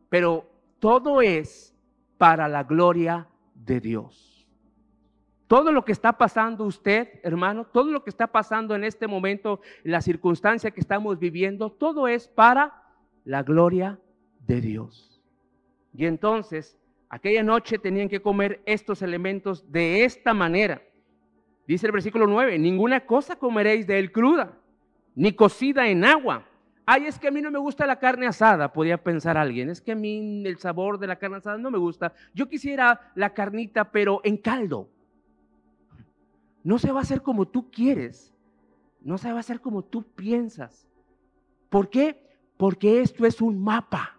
Pero 0.09 0.51
todo 0.81 1.23
es 1.23 1.73
para 2.19 2.49
la 2.49 2.65
gloria 2.65 3.29
de 3.65 3.81
Dios. 3.81 4.47
Todo 5.47 5.71
lo 5.71 5.85
que 5.85 5.93
está 5.93 6.17
pasando 6.17 6.65
usted, 6.65 7.21
hermano, 7.23 7.67
todo 7.67 7.91
lo 7.91 8.03
que 8.03 8.11
está 8.11 8.27
pasando 8.27 8.75
en 8.75 8.85
este 8.85 9.07
momento, 9.07 9.61
la 9.85 10.01
circunstancia 10.01 10.71
que 10.71 10.81
estamos 10.81 11.19
viviendo, 11.19 11.71
todo 11.71 12.09
es 12.09 12.27
para 12.27 12.83
la 13.25 13.43
gloria 13.43 13.99
de 14.47 14.61
Dios. 14.61 15.23
Y 15.93 16.07
entonces, 16.07 16.79
aquella 17.11 17.43
noche 17.43 17.79
tenían 17.79 18.09
que 18.09 18.23
comer 18.23 18.63
estos 18.65 19.03
elementos 19.03 19.71
de 19.71 20.05
esta 20.05 20.33
manera. 20.33 20.83
Dice 21.67 21.87
el 21.87 21.93
versículo 21.93 22.27
9, 22.27 22.59
ninguna 22.59 23.05
cosa 23.05 23.37
comeréis 23.37 23.87
de 23.87 23.99
él 23.99 24.11
cruda, 24.11 24.59
ni 25.15 25.33
cocida 25.33 25.87
en 25.87 26.05
agua. 26.05 26.49
Ay, 26.95 27.07
es 27.07 27.19
que 27.19 27.29
a 27.29 27.31
mí 27.31 27.41
no 27.41 27.51
me 27.51 27.59
gusta 27.59 27.87
la 27.87 27.99
carne 27.99 28.27
asada, 28.27 28.71
podía 28.71 29.03
pensar 29.03 29.39
alguien. 29.39 29.71
Es 29.71 29.81
que 29.81 29.93
a 29.93 29.97
mí 29.97 30.43
el 30.45 30.59
sabor 30.59 30.99
de 30.99 31.07
la 31.07 31.17
carne 31.17 31.39
asada 31.39 31.57
no 31.57 31.71
me 31.71 31.79
gusta. 31.79 32.13
Yo 32.35 32.51
quisiera 32.51 33.11
la 33.15 33.33
carnita, 33.33 33.91
pero 33.91 34.21
en 34.25 34.37
caldo. 34.37 34.91
No 36.63 36.79
se 36.79 36.93
va 36.93 36.99
a 36.99 37.03
hacer 37.03 37.23
como 37.23 37.49
tú 37.49 37.71
quieres. 37.71 38.35
No 39.01 39.17
se 39.17 39.31
va 39.31 39.39
a 39.39 39.41
hacer 39.41 39.63
como 39.63 39.83
tú 39.85 40.03
piensas. 40.03 40.87
¿Por 41.71 41.89
qué? 41.89 42.29
Porque 42.59 43.01
esto 43.01 43.25
es 43.25 43.41
un 43.41 43.59
mapa. 43.59 44.19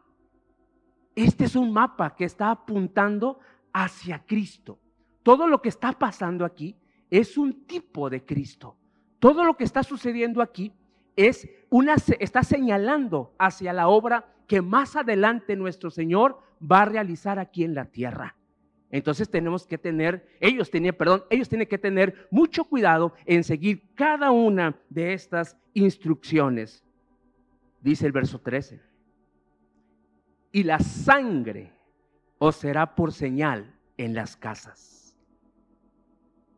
Este 1.13 1.45
es 1.45 1.55
un 1.55 1.71
mapa 1.71 2.15
que 2.15 2.25
está 2.25 2.49
apuntando 2.49 3.37
hacia 3.71 4.25
Cristo. 4.25 4.79
Todo 5.21 5.45
lo 5.45 5.61
que 5.61 5.69
está 5.69 5.91
pasando 5.91 6.43
aquí 6.43 6.75
es 7.11 7.37
un 7.37 7.67
tipo 7.67 8.09
de 8.09 8.25
Cristo. 8.25 8.75
Todo 9.19 9.43
lo 9.43 9.55
que 9.57 9.63
está 9.63 9.83
sucediendo 9.83 10.41
aquí 10.41 10.73
es 11.15 11.48
una 11.70 11.96
está 12.20 12.43
señalando 12.43 13.34
hacia 13.38 13.74
la 13.74 13.88
obra 13.88 14.34
que 14.48 14.62
más 14.62 14.96
adelante 14.96 15.55
nuestro 15.55 15.89
Señor 15.89 16.39
va 16.62 16.84
a 16.84 16.86
realizar 16.86 17.39
aquí 17.39 17.63
en 17.63 17.74
la 17.74 17.86
tierra. 17.86 18.36
Entonces 18.91 19.27
tenemos 19.27 19.65
que 19.65 19.79
tener, 19.79 20.27
ellos 20.39 20.70
tenían, 20.70 20.93
perdón, 20.93 21.24
ellos 21.32 21.50
tienen 21.50 21.67
que 21.67 21.79
tener 21.79 22.27
mucho 22.29 22.65
cuidado 22.65 23.15
en 23.25 23.43
seguir 23.43 23.89
cada 23.96 24.29
una 24.29 24.75
de 24.89 25.13
estas 25.13 25.58
instrucciones. 25.74 26.84
Dice 27.82 28.05
el 28.05 28.12
verso 28.12 28.39
13. 28.39 28.79
Y 30.51 30.62
la 30.62 30.77
sangre 30.79 31.74
os 32.38 32.55
será 32.58 32.93
por 32.93 33.12
señal 33.12 33.74
en 33.98 34.13
las 34.13 34.38
casas. 34.38 35.17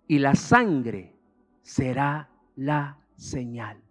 Y 0.06 0.20
la 0.20 0.36
sangre 0.36 1.16
será 1.62 2.30
la 2.58 2.98
señal. 3.16 3.85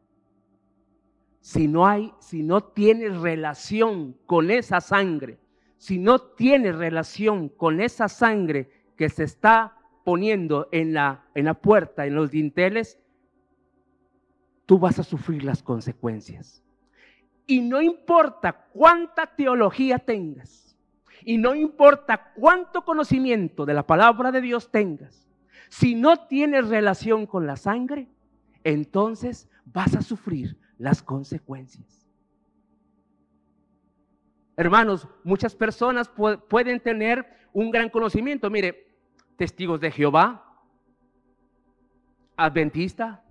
Si 1.44 1.68
no 1.68 1.86
hay, 1.86 2.10
si 2.20 2.42
no 2.42 2.62
tienes 2.62 3.20
relación 3.20 4.16
con 4.24 4.50
esa 4.50 4.80
sangre, 4.80 5.38
si 5.76 5.98
no 5.98 6.18
tiene 6.18 6.72
relación 6.72 7.50
con 7.50 7.82
esa 7.82 8.08
sangre 8.08 8.70
que 8.96 9.10
se 9.10 9.24
está 9.24 9.76
poniendo 10.04 10.70
en 10.72 10.94
la, 10.94 11.26
en 11.34 11.44
la 11.44 11.52
puerta, 11.52 12.06
en 12.06 12.14
los 12.14 12.30
dinteles, 12.30 12.98
tú 14.64 14.78
vas 14.78 14.98
a 14.98 15.02
sufrir 15.02 15.44
las 15.44 15.62
consecuencias. 15.62 16.62
Y 17.46 17.60
no 17.60 17.82
importa 17.82 18.64
cuánta 18.72 19.26
teología 19.26 19.98
tengas, 19.98 20.74
y 21.26 21.36
no 21.36 21.54
importa 21.54 22.32
cuánto 22.34 22.86
conocimiento 22.86 23.66
de 23.66 23.74
la 23.74 23.86
palabra 23.86 24.32
de 24.32 24.40
Dios 24.40 24.70
tengas, 24.70 25.28
si 25.68 25.94
no 25.94 26.26
tienes 26.26 26.68
relación 26.68 27.26
con 27.26 27.46
la 27.46 27.56
sangre, 27.56 28.08
entonces 28.62 29.46
vas 29.66 29.94
a 29.94 30.00
sufrir 30.00 30.63
las 30.78 31.02
consecuencias. 31.02 32.04
Hermanos, 34.56 35.08
muchas 35.24 35.54
personas 35.54 36.08
pueden 36.08 36.80
tener 36.80 37.26
un 37.52 37.70
gran 37.70 37.88
conocimiento. 37.88 38.50
Mire, 38.50 38.86
testigos 39.36 39.80
de 39.80 39.90
Jehová, 39.90 40.44
adventista, 42.36 43.24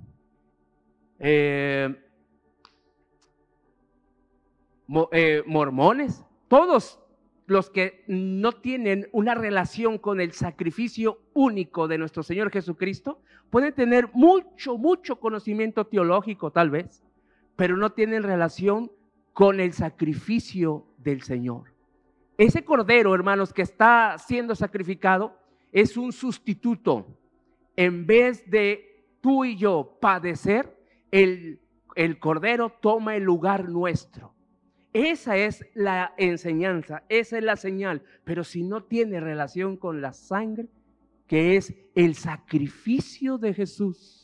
eh, 1.20 1.96
eh, 5.12 5.44
mormones, 5.46 6.26
todos 6.50 7.00
los 7.46 7.70
que 7.70 8.04
no 8.08 8.52
tienen 8.52 9.08
una 9.12 9.36
relación 9.36 9.98
con 9.98 10.20
el 10.20 10.34
sacrificio 10.34 11.20
único 11.34 11.88
de 11.88 11.98
nuestro 11.98 12.24
Señor 12.24 12.52
Jesucristo, 12.52 13.22
pueden 13.50 13.74
tener 13.74 14.10
mucho, 14.14 14.78
mucho 14.78 15.20
conocimiento 15.20 15.86
teológico 15.86 16.52
tal 16.52 16.70
vez, 16.70 17.04
pero 17.56 17.78
no 17.78 17.92
tienen 17.92 18.24
relación 18.24 18.92
con 19.34 19.60
el 19.60 19.74
sacrificio 19.74 20.86
del 20.98 21.22
Señor. 21.22 21.74
Ese 22.38 22.64
cordero, 22.64 23.14
hermanos, 23.14 23.54
que 23.54 23.62
está 23.62 24.18
siendo 24.18 24.56
sacrificado 24.56 25.38
es 25.72 25.98
un 25.98 26.12
sustituto. 26.12 27.08
En 27.76 28.06
vez 28.06 28.50
de 28.50 29.06
tú 29.22 29.46
y 29.46 29.56
yo 29.56 29.98
padecer, 30.00 30.78
el, 31.12 31.60
el 31.96 32.20
cordero 32.20 32.70
toma 32.70 33.16
el 33.16 33.24
lugar 33.24 33.70
nuestro. 33.70 34.34
Esa 34.94 35.38
es 35.38 35.66
la 35.74 36.14
enseñanza, 36.18 37.04
esa 37.10 37.40
es 37.40 37.44
la 37.44 37.56
señal. 37.56 38.04
Pero 38.24 38.44
si 38.44 38.64
no 38.64 38.84
tiene 38.84 39.20
relación 39.20 39.78
con 39.78 40.02
la 40.02 40.14
sangre, 40.14 40.68
que 41.28 41.56
es 41.56 41.74
el 41.96 42.16
sacrificio 42.16 43.40
de 43.40 43.54
Jesús, 43.54 44.23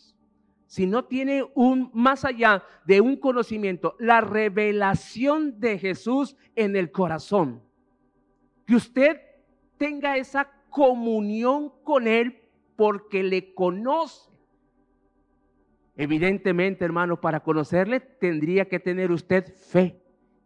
si 0.69 0.85
no 0.85 1.05
tiene 1.05 1.43
un 1.55 1.89
más 1.95 2.25
allá 2.25 2.63
de 2.85 3.01
un 3.01 3.17
conocimiento, 3.17 3.95
la 3.97 4.21
revelación 4.21 5.59
de 5.59 5.79
Jesús 5.79 6.35
en 6.55 6.75
el 6.75 6.91
corazón, 6.91 7.63
que 8.67 8.75
usted 8.75 9.19
tenga 9.79 10.15
esa 10.17 10.47
comunión 10.69 11.73
con 11.83 12.07
Él 12.07 12.39
porque 12.75 13.23
le 13.23 13.55
conoce. 13.55 14.29
Evidentemente, 15.95 16.85
hermano, 16.85 17.19
para 17.19 17.39
conocerle 17.39 17.99
tendría 17.99 18.65
que 18.65 18.79
tener 18.79 19.11
usted 19.11 19.51
fe. 19.55 19.99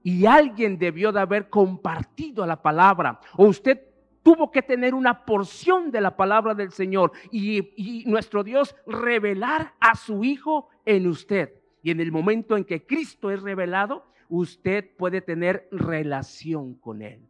Y 0.03 0.25
alguien 0.25 0.77
debió 0.77 1.11
de 1.11 1.19
haber 1.19 1.49
compartido 1.49 2.45
la 2.45 2.61
palabra. 2.61 3.19
O 3.35 3.47
usted 3.47 3.92
tuvo 4.23 4.49
que 4.49 4.61
tener 4.61 4.95
una 4.95 5.25
porción 5.25 5.91
de 5.91 6.01
la 6.01 6.15
palabra 6.15 6.55
del 6.55 6.71
Señor 6.71 7.11
y, 7.29 7.73
y, 7.75 8.05
nuestro 8.05 8.43
Dios 8.43 8.75
revelar 8.87 9.73
a 9.79 9.95
su 9.95 10.23
Hijo 10.23 10.69
en 10.85 11.07
usted. 11.07 11.53
Y 11.83 11.91
en 11.91 11.99
el 11.99 12.11
momento 12.11 12.55
en 12.55 12.63
que 12.63 12.85
Cristo 12.85 13.29
es 13.29 13.41
revelado, 13.41 14.05
usted 14.29 14.95
puede 14.97 15.21
tener 15.21 15.67
relación 15.71 16.75
con 16.75 17.01
Él. 17.01 17.27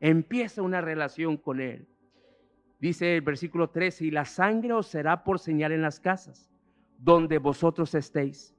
Empieza 0.00 0.62
una 0.62 0.80
relación 0.80 1.36
con 1.36 1.60
Él. 1.60 1.86
Dice 2.80 3.16
el 3.16 3.22
versículo 3.22 3.70
13, 3.70 4.06
y 4.06 4.10
la 4.10 4.24
sangre 4.24 4.72
os 4.72 4.86
será 4.86 5.22
por 5.22 5.38
señal 5.38 5.72
en 5.72 5.82
las 5.82 6.00
casas, 6.00 6.50
donde 6.98 7.38
vosotros 7.38 7.94
estéis. 7.94 8.54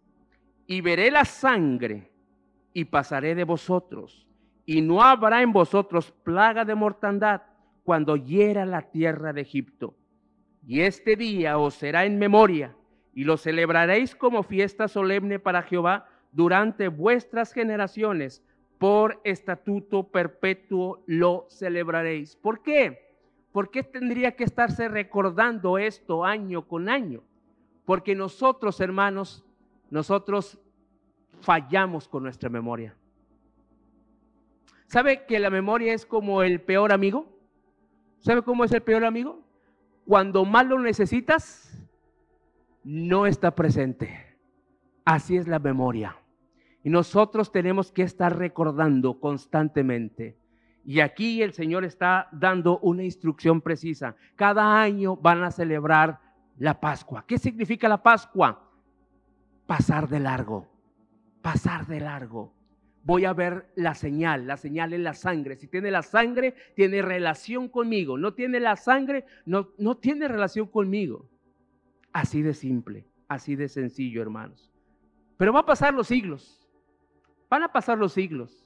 Y 0.68 0.82
veré 0.82 1.12
la 1.12 1.26
sangre 1.26 2.12
y 2.74 2.86
pasaré 2.86 3.36
de 3.36 3.44
vosotros, 3.44 4.28
y 4.66 4.82
no 4.82 5.02
habrá 5.02 5.42
en 5.42 5.52
vosotros 5.52 6.12
plaga 6.24 6.66
de 6.66 6.76
mortandad 6.76 7.42
cuando 7.86 8.18
hiera 8.18 8.66
la 8.66 8.82
tierra 8.82 9.32
de 9.32 9.42
Egipto. 9.42 9.94
Y 10.68 10.82
este 10.82 11.16
día 11.16 11.60
os 11.60 11.76
será 11.76 12.06
en 12.06 12.18
memoria, 12.18 12.76
y 13.14 13.24
lo 13.24 13.38
celebraréis 13.38 14.16
como 14.16 14.44
fiesta 14.44 14.88
solemne 14.88 15.40
para 15.40 15.62
Jehová 15.62 16.10
durante 16.32 16.90
vuestras 16.90 17.54
generaciones. 17.54 18.44
Por 18.80 19.22
estatuto 19.24 20.04
perpetuo 20.08 21.04
lo 21.06 21.46
celebraréis. 21.48 22.36
¿Por 22.36 22.62
qué? 22.62 23.06
¿Por 23.54 23.70
qué 23.70 23.84
tendría 23.84 24.36
que 24.36 24.44
estarse 24.44 24.90
recordando 24.90 25.78
esto 25.78 26.26
año 26.26 26.68
con 26.68 26.90
año? 26.90 27.24
Porque 27.86 28.16
nosotros, 28.16 28.82
hermanos, 28.82 29.46
nosotros 29.92 30.60
fallamos 31.40 32.08
con 32.08 32.24
nuestra 32.24 32.50
memoria. 32.50 32.96
¿Sabe 34.88 35.26
que 35.26 35.40
la 35.40 35.52
memoria 35.52 35.94
es 35.94 36.06
como 36.06 36.42
el 36.42 36.60
peor 36.60 36.92
amigo? 36.92 37.35
¿Sabe 38.20 38.42
cómo 38.42 38.64
es 38.64 38.72
el 38.72 38.82
peor 38.82 39.06
amigo? 39.06 39.44
Cuando 40.06 40.46
más 40.46 40.66
lo 40.66 40.80
necesitas, 40.80 41.78
no 42.84 43.26
está 43.26 43.56
presente. 43.56 44.38
Así 45.04 45.38
es 45.38 45.48
la 45.48 45.60
memoria. 45.60 46.18
Y 46.84 46.90
nosotros 46.90 47.52
tenemos 47.52 47.92
que 47.92 48.04
estar 48.04 48.38
recordando 48.38 49.20
constantemente. 49.20 50.38
Y 50.86 51.00
aquí 51.00 51.42
el 51.42 51.54
Señor 51.54 51.84
está 51.84 52.30
dando 52.32 52.78
una 52.80 53.04
instrucción 53.04 53.62
precisa. 53.62 54.16
Cada 54.36 54.80
año 54.80 55.16
van 55.18 55.44
a 55.44 55.50
celebrar 55.50 56.20
la 56.60 56.80
Pascua. 56.80 57.26
¿Qué 57.28 57.40
significa 57.40 57.90
la 57.90 58.04
Pascua? 58.04 58.70
Pasar 59.66 60.08
de 60.08 60.20
largo, 60.20 60.68
pasar 61.42 61.88
de 61.88 62.00
largo. 62.00 62.54
Voy 63.06 63.26
a 63.26 63.34
ver 63.34 63.68
la 63.76 63.94
señal, 63.94 64.48
la 64.48 64.58
señal 64.58 64.92
es 64.92 65.00
la 65.00 65.14
sangre. 65.14 65.56
Si 65.56 65.68
tiene 65.68 65.92
la 65.92 66.02
sangre, 66.02 66.56
tiene 66.76 67.04
relación 67.04 67.70
conmigo. 67.70 68.18
No 68.18 68.34
tiene 68.34 68.60
la 68.60 68.76
sangre, 68.76 69.26
no, 69.46 69.70
no 69.78 69.96
tiene 69.98 70.28
relación 70.28 70.66
conmigo. 70.66 71.30
Así 72.12 72.42
de 72.42 72.56
simple, 72.56 73.06
así 73.28 73.56
de 73.56 73.70
sencillo, 73.70 74.24
hermanos. 74.24 74.72
Pero 75.38 75.54
va 75.54 75.60
a 75.60 75.66
pasar 75.68 75.94
los 75.94 76.08
siglos. 76.08 76.68
Van 77.48 77.62
a 77.62 77.72
pasar 77.72 78.00
los 78.00 78.12
siglos. 78.12 78.66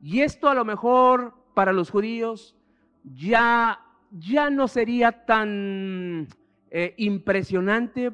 Y 0.00 0.20
esto 0.20 0.48
a 0.48 0.54
lo 0.54 0.64
mejor 0.64 1.34
para 1.52 1.72
los 1.72 1.90
judíos 1.90 2.56
ya, 3.02 3.80
ya 4.12 4.48
no 4.48 4.68
sería 4.68 5.26
tan 5.26 6.28
eh, 6.70 6.94
impresionante 6.98 8.12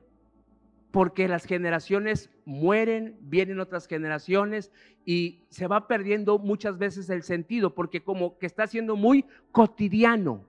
porque 0.98 1.28
las 1.28 1.44
generaciones 1.44 2.28
mueren, 2.44 3.16
vienen 3.20 3.60
otras 3.60 3.86
generaciones 3.86 4.72
y 5.04 5.44
se 5.48 5.68
va 5.68 5.86
perdiendo 5.86 6.40
muchas 6.40 6.76
veces 6.76 7.08
el 7.08 7.22
sentido 7.22 7.72
porque 7.72 8.02
como 8.02 8.36
que 8.36 8.46
está 8.46 8.66
siendo 8.66 8.96
muy 8.96 9.24
cotidiano. 9.52 10.44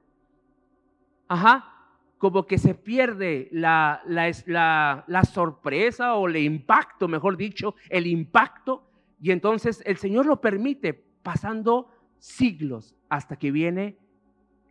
Ajá, 1.27 1.71
como 2.17 2.47
que 2.47 2.57
se 2.57 2.73
pierde 2.73 3.47
la, 3.51 4.01
la, 4.07 5.03
la 5.05 5.23
sorpresa 5.23 6.15
o 6.15 6.27
el 6.27 6.37
impacto, 6.37 7.07
mejor 7.07 7.37
dicho, 7.37 7.75
el 7.87 8.07
impacto 8.07 8.89
y 9.21 9.29
entonces 9.29 9.83
el 9.85 9.97
Señor 9.97 10.25
lo 10.25 10.41
permite 10.41 10.95
pasando 11.21 11.91
siglos 12.17 12.95
hasta 13.07 13.35
que 13.35 13.51
viene 13.51 13.99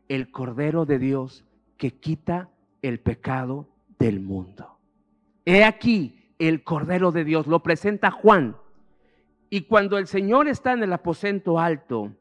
el 0.08 0.32
Cordero 0.32 0.86
de 0.86 0.98
Dios 0.98 1.44
que 1.76 1.92
quita 1.92 2.50
el 2.82 2.98
pecado 2.98 3.68
del 4.00 4.18
mundo. 4.18 4.77
He 5.50 5.64
aquí 5.64 6.34
el 6.38 6.62
Cordero 6.62 7.10
de 7.10 7.24
Dios, 7.24 7.46
lo 7.46 7.62
presenta 7.62 8.10
Juan. 8.10 8.56
Y 9.48 9.62
cuando 9.62 9.96
el 9.96 10.06
Señor 10.06 10.46
está 10.46 10.74
en 10.74 10.82
el 10.82 10.92
aposento 10.92 11.58
alto, 11.58 12.12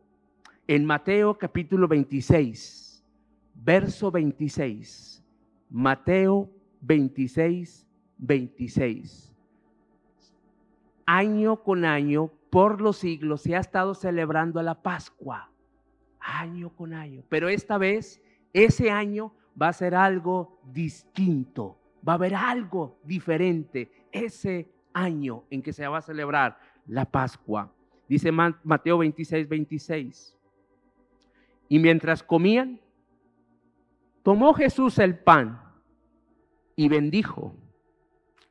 en 0.65 0.85
Mateo 0.85 1.37
capítulo 1.37 1.89
26, 1.89 3.03
verso 3.53 4.11
26, 4.11 5.21
Mateo 5.69 6.49
26, 6.79 7.85
26 8.17 9.27
año 11.07 11.63
con 11.63 11.85
año, 11.85 12.29
por 12.49 12.81
los 12.81 12.97
siglos, 12.97 13.41
se 13.41 13.55
ha 13.55 13.59
estado 13.59 13.95
celebrando 13.95 14.61
la 14.61 14.83
Pascua, 14.83 15.49
año 16.19 16.69
con 16.69 16.93
año. 16.93 17.23
Pero 17.29 17.49
esta 17.49 17.77
vez, 17.77 18.21
ese 18.53 18.91
año 18.91 19.33
va 19.59 19.69
a 19.69 19.73
ser 19.73 19.95
algo 19.95 20.59
distinto, 20.71 21.79
va 22.07 22.13
a 22.13 22.15
haber 22.15 22.35
algo 22.35 22.99
diferente 23.03 23.91
ese 24.11 24.71
año 24.93 25.43
en 25.49 25.61
que 25.61 25.73
se 25.73 25.87
va 25.87 25.97
a 25.97 26.01
celebrar 26.01 26.57
la 26.87 27.05
Pascua. 27.05 27.71
Dice 28.07 28.31
Mateo 28.31 28.99
26, 28.99 29.49
26. 29.49 30.35
Y 31.69 31.79
mientras 31.79 32.23
comían, 32.23 32.79
tomó 34.23 34.53
Jesús 34.53 34.97
el 34.99 35.19
pan 35.19 35.61
y 36.75 36.87
bendijo 36.87 37.53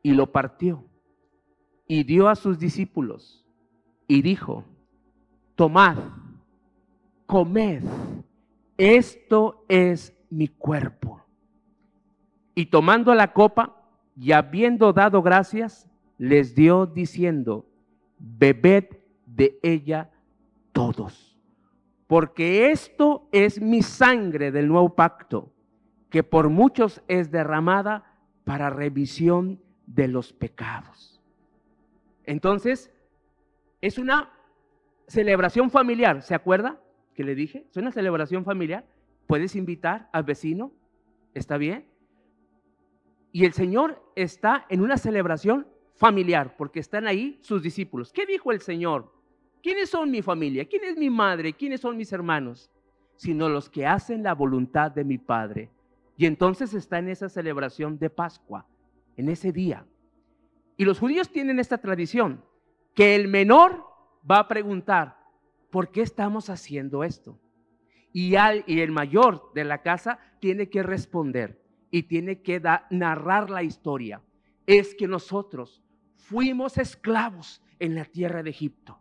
y 0.02 0.12
lo 0.12 0.30
partió 0.30 0.84
y 1.88 2.04
dio 2.04 2.28
a 2.28 2.34
sus 2.34 2.58
discípulos 2.58 3.46
y 4.06 4.20
dijo, 4.20 4.64
tomad, 5.54 5.96
comed, 7.26 7.82
esto 8.76 9.64
es 9.68 10.14
mi 10.28 10.48
cuerpo. 10.48 11.25
Y 12.56 12.66
tomando 12.66 13.14
la 13.14 13.34
copa 13.34 13.76
y 14.16 14.32
habiendo 14.32 14.94
dado 14.94 15.22
gracias, 15.22 15.86
les 16.16 16.54
dio 16.54 16.86
diciendo, 16.86 17.66
bebed 18.18 18.86
de 19.26 19.58
ella 19.62 20.10
todos, 20.72 21.38
porque 22.06 22.70
esto 22.70 23.28
es 23.30 23.60
mi 23.60 23.82
sangre 23.82 24.50
del 24.52 24.68
nuevo 24.68 24.94
pacto, 24.94 25.52
que 26.08 26.22
por 26.22 26.48
muchos 26.48 27.02
es 27.08 27.30
derramada 27.30 28.04
para 28.44 28.70
revisión 28.70 29.60
de 29.86 30.08
los 30.08 30.32
pecados. 30.32 31.20
Entonces, 32.24 32.90
es 33.82 33.98
una 33.98 34.32
celebración 35.08 35.70
familiar, 35.70 36.22
¿se 36.22 36.34
acuerda 36.34 36.80
que 37.14 37.22
le 37.22 37.34
dije? 37.34 37.66
Es 37.70 37.76
una 37.76 37.92
celebración 37.92 38.44
familiar. 38.44 38.86
Puedes 39.26 39.56
invitar 39.56 40.08
al 40.12 40.24
vecino, 40.24 40.72
¿está 41.34 41.58
bien? 41.58 41.86
Y 43.36 43.44
el 43.44 43.52
Señor 43.52 44.02
está 44.14 44.64
en 44.70 44.80
una 44.80 44.96
celebración 44.96 45.66
familiar, 45.94 46.56
porque 46.56 46.80
están 46.80 47.06
ahí 47.06 47.38
sus 47.42 47.62
discípulos. 47.62 48.10
¿Qué 48.10 48.24
dijo 48.24 48.50
el 48.50 48.62
Señor? 48.62 49.12
¿Quiénes 49.62 49.90
son 49.90 50.10
mi 50.10 50.22
familia? 50.22 50.64
¿Quién 50.64 50.84
es 50.84 50.96
mi 50.96 51.10
madre? 51.10 51.52
¿Quiénes 51.52 51.82
son 51.82 51.98
mis 51.98 52.10
hermanos? 52.14 52.70
Sino 53.16 53.50
los 53.50 53.68
que 53.68 53.86
hacen 53.86 54.22
la 54.22 54.32
voluntad 54.32 54.90
de 54.90 55.04
mi 55.04 55.18
Padre. 55.18 55.68
Y 56.16 56.24
entonces 56.24 56.72
está 56.72 56.98
en 56.98 57.10
esa 57.10 57.28
celebración 57.28 57.98
de 57.98 58.08
Pascua, 58.08 58.66
en 59.18 59.28
ese 59.28 59.52
día. 59.52 59.84
Y 60.78 60.86
los 60.86 60.98
judíos 60.98 61.30
tienen 61.30 61.58
esta 61.58 61.76
tradición, 61.76 62.42
que 62.94 63.14
el 63.16 63.28
menor 63.28 63.84
va 64.24 64.38
a 64.38 64.48
preguntar, 64.48 65.18
¿por 65.68 65.90
qué 65.90 66.00
estamos 66.00 66.48
haciendo 66.48 67.04
esto? 67.04 67.38
Y, 68.14 68.34
y 68.66 68.80
el 68.80 68.92
mayor 68.92 69.52
de 69.54 69.64
la 69.64 69.82
casa 69.82 70.20
tiene 70.40 70.70
que 70.70 70.82
responder 70.82 71.65
y 71.90 72.04
tiene 72.04 72.42
que 72.42 72.60
narrar 72.90 73.50
la 73.50 73.62
historia. 73.62 74.20
Es 74.66 74.94
que 74.94 75.06
nosotros 75.06 75.82
fuimos 76.16 76.78
esclavos 76.78 77.62
en 77.78 77.94
la 77.94 78.04
tierra 78.04 78.42
de 78.42 78.50
Egipto. 78.50 78.98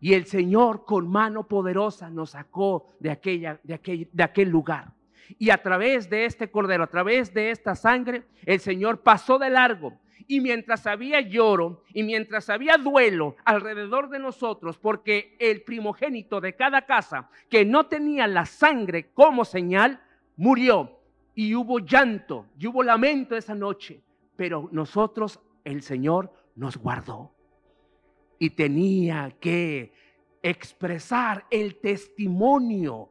Y 0.00 0.14
el 0.14 0.26
Señor 0.26 0.84
con 0.84 1.08
mano 1.08 1.48
poderosa 1.48 2.08
nos 2.08 2.30
sacó 2.30 2.94
de, 3.00 3.10
aquella, 3.10 3.60
de, 3.62 3.74
aquel, 3.74 4.08
de 4.12 4.22
aquel 4.22 4.48
lugar. 4.48 4.92
Y 5.38 5.50
a 5.50 5.60
través 5.60 6.08
de 6.08 6.24
este 6.24 6.50
cordero, 6.50 6.84
a 6.84 6.88
través 6.88 7.34
de 7.34 7.50
esta 7.50 7.74
sangre, 7.74 8.24
el 8.46 8.60
Señor 8.60 9.02
pasó 9.02 9.38
de 9.38 9.50
largo 9.50 9.98
y 10.26 10.40
mientras 10.40 10.86
había 10.86 11.20
lloro 11.20 11.82
y 11.92 12.02
mientras 12.02 12.48
había 12.50 12.76
duelo 12.76 13.36
alrededor 13.44 14.10
de 14.10 14.18
nosotros, 14.18 14.78
porque 14.78 15.36
el 15.40 15.62
primogénito 15.62 16.40
de 16.40 16.54
cada 16.54 16.82
casa 16.82 17.30
que 17.48 17.64
no 17.64 17.86
tenía 17.86 18.26
la 18.26 18.46
sangre 18.46 19.10
como 19.12 19.44
señal, 19.44 20.00
murió. 20.36 20.97
Y 21.38 21.54
hubo 21.54 21.78
llanto 21.78 22.46
y 22.58 22.66
hubo 22.66 22.82
lamento 22.82 23.36
esa 23.36 23.54
noche. 23.54 24.02
Pero 24.34 24.68
nosotros, 24.72 25.38
el 25.62 25.82
Señor 25.82 26.32
nos 26.56 26.76
guardó. 26.76 27.32
Y 28.40 28.50
tenía 28.50 29.36
que 29.38 29.92
expresar 30.42 31.46
el 31.48 31.76
testimonio 31.76 33.10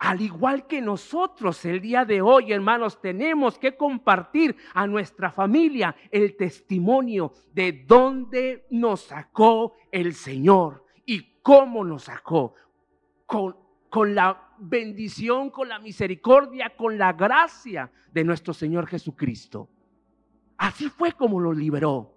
al 0.00 0.22
igual 0.22 0.66
que 0.66 0.80
nosotros 0.80 1.64
el 1.66 1.80
día 1.80 2.04
de 2.04 2.20
hoy, 2.20 2.52
hermanos, 2.52 3.00
tenemos 3.00 3.60
que 3.60 3.76
compartir 3.76 4.56
a 4.74 4.88
nuestra 4.88 5.30
familia 5.30 5.94
el 6.10 6.36
testimonio 6.36 7.32
de 7.52 7.84
dónde 7.86 8.66
nos 8.70 9.02
sacó 9.02 9.76
el 9.92 10.14
Señor 10.14 10.84
y 11.06 11.38
cómo 11.42 11.84
nos 11.84 12.04
sacó. 12.04 12.54
Con, 13.24 13.54
con 13.88 14.16
la 14.16 14.49
bendición, 14.60 15.50
con 15.50 15.68
la 15.68 15.78
misericordia, 15.78 16.74
con 16.76 16.98
la 16.98 17.12
gracia 17.12 17.90
de 18.12 18.24
nuestro 18.24 18.52
Señor 18.52 18.86
Jesucristo. 18.86 19.68
Así 20.56 20.88
fue 20.88 21.12
como 21.12 21.40
lo 21.40 21.52
liberó. 21.52 22.16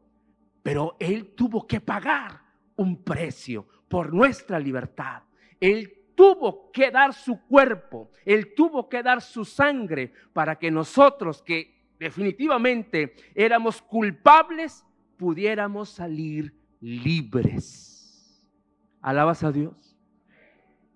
Pero 0.62 0.96
Él 1.00 1.34
tuvo 1.36 1.68
que 1.68 1.82
pagar 1.82 2.42
un 2.76 3.04
precio 3.04 3.68
por 3.88 4.14
nuestra 4.14 4.60
libertad. 4.60 5.24
Él 5.60 6.04
tuvo 6.16 6.72
que 6.72 6.92
dar 6.92 7.14
su 7.14 7.42
cuerpo, 7.42 8.12
Él 8.26 8.54
tuvo 8.56 8.90
que 8.90 9.04
dar 9.04 9.22
su 9.22 9.46
sangre 9.46 10.14
para 10.32 10.58
que 10.58 10.72
nosotros 10.72 11.42
que 11.42 11.74
definitivamente 12.00 13.16
éramos 13.36 13.82
culpables, 13.82 14.86
pudiéramos 15.18 15.90
salir 15.90 16.54
libres. 16.82 18.44
Alabas 19.02 19.44
a 19.44 19.52
Dios. 19.52 19.93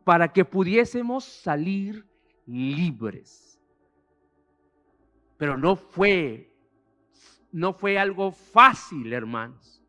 Para 0.07 0.31
que 0.31 0.45
pudiésemos 0.45 1.25
salir 1.25 2.07
libres. 2.45 3.59
Pero 5.35 5.57
no 5.57 5.75
fue 5.75 6.49
no 7.51 7.73
fue 7.73 7.99
algo 7.99 8.31
fácil, 8.31 9.11
hermanos. 9.11 9.83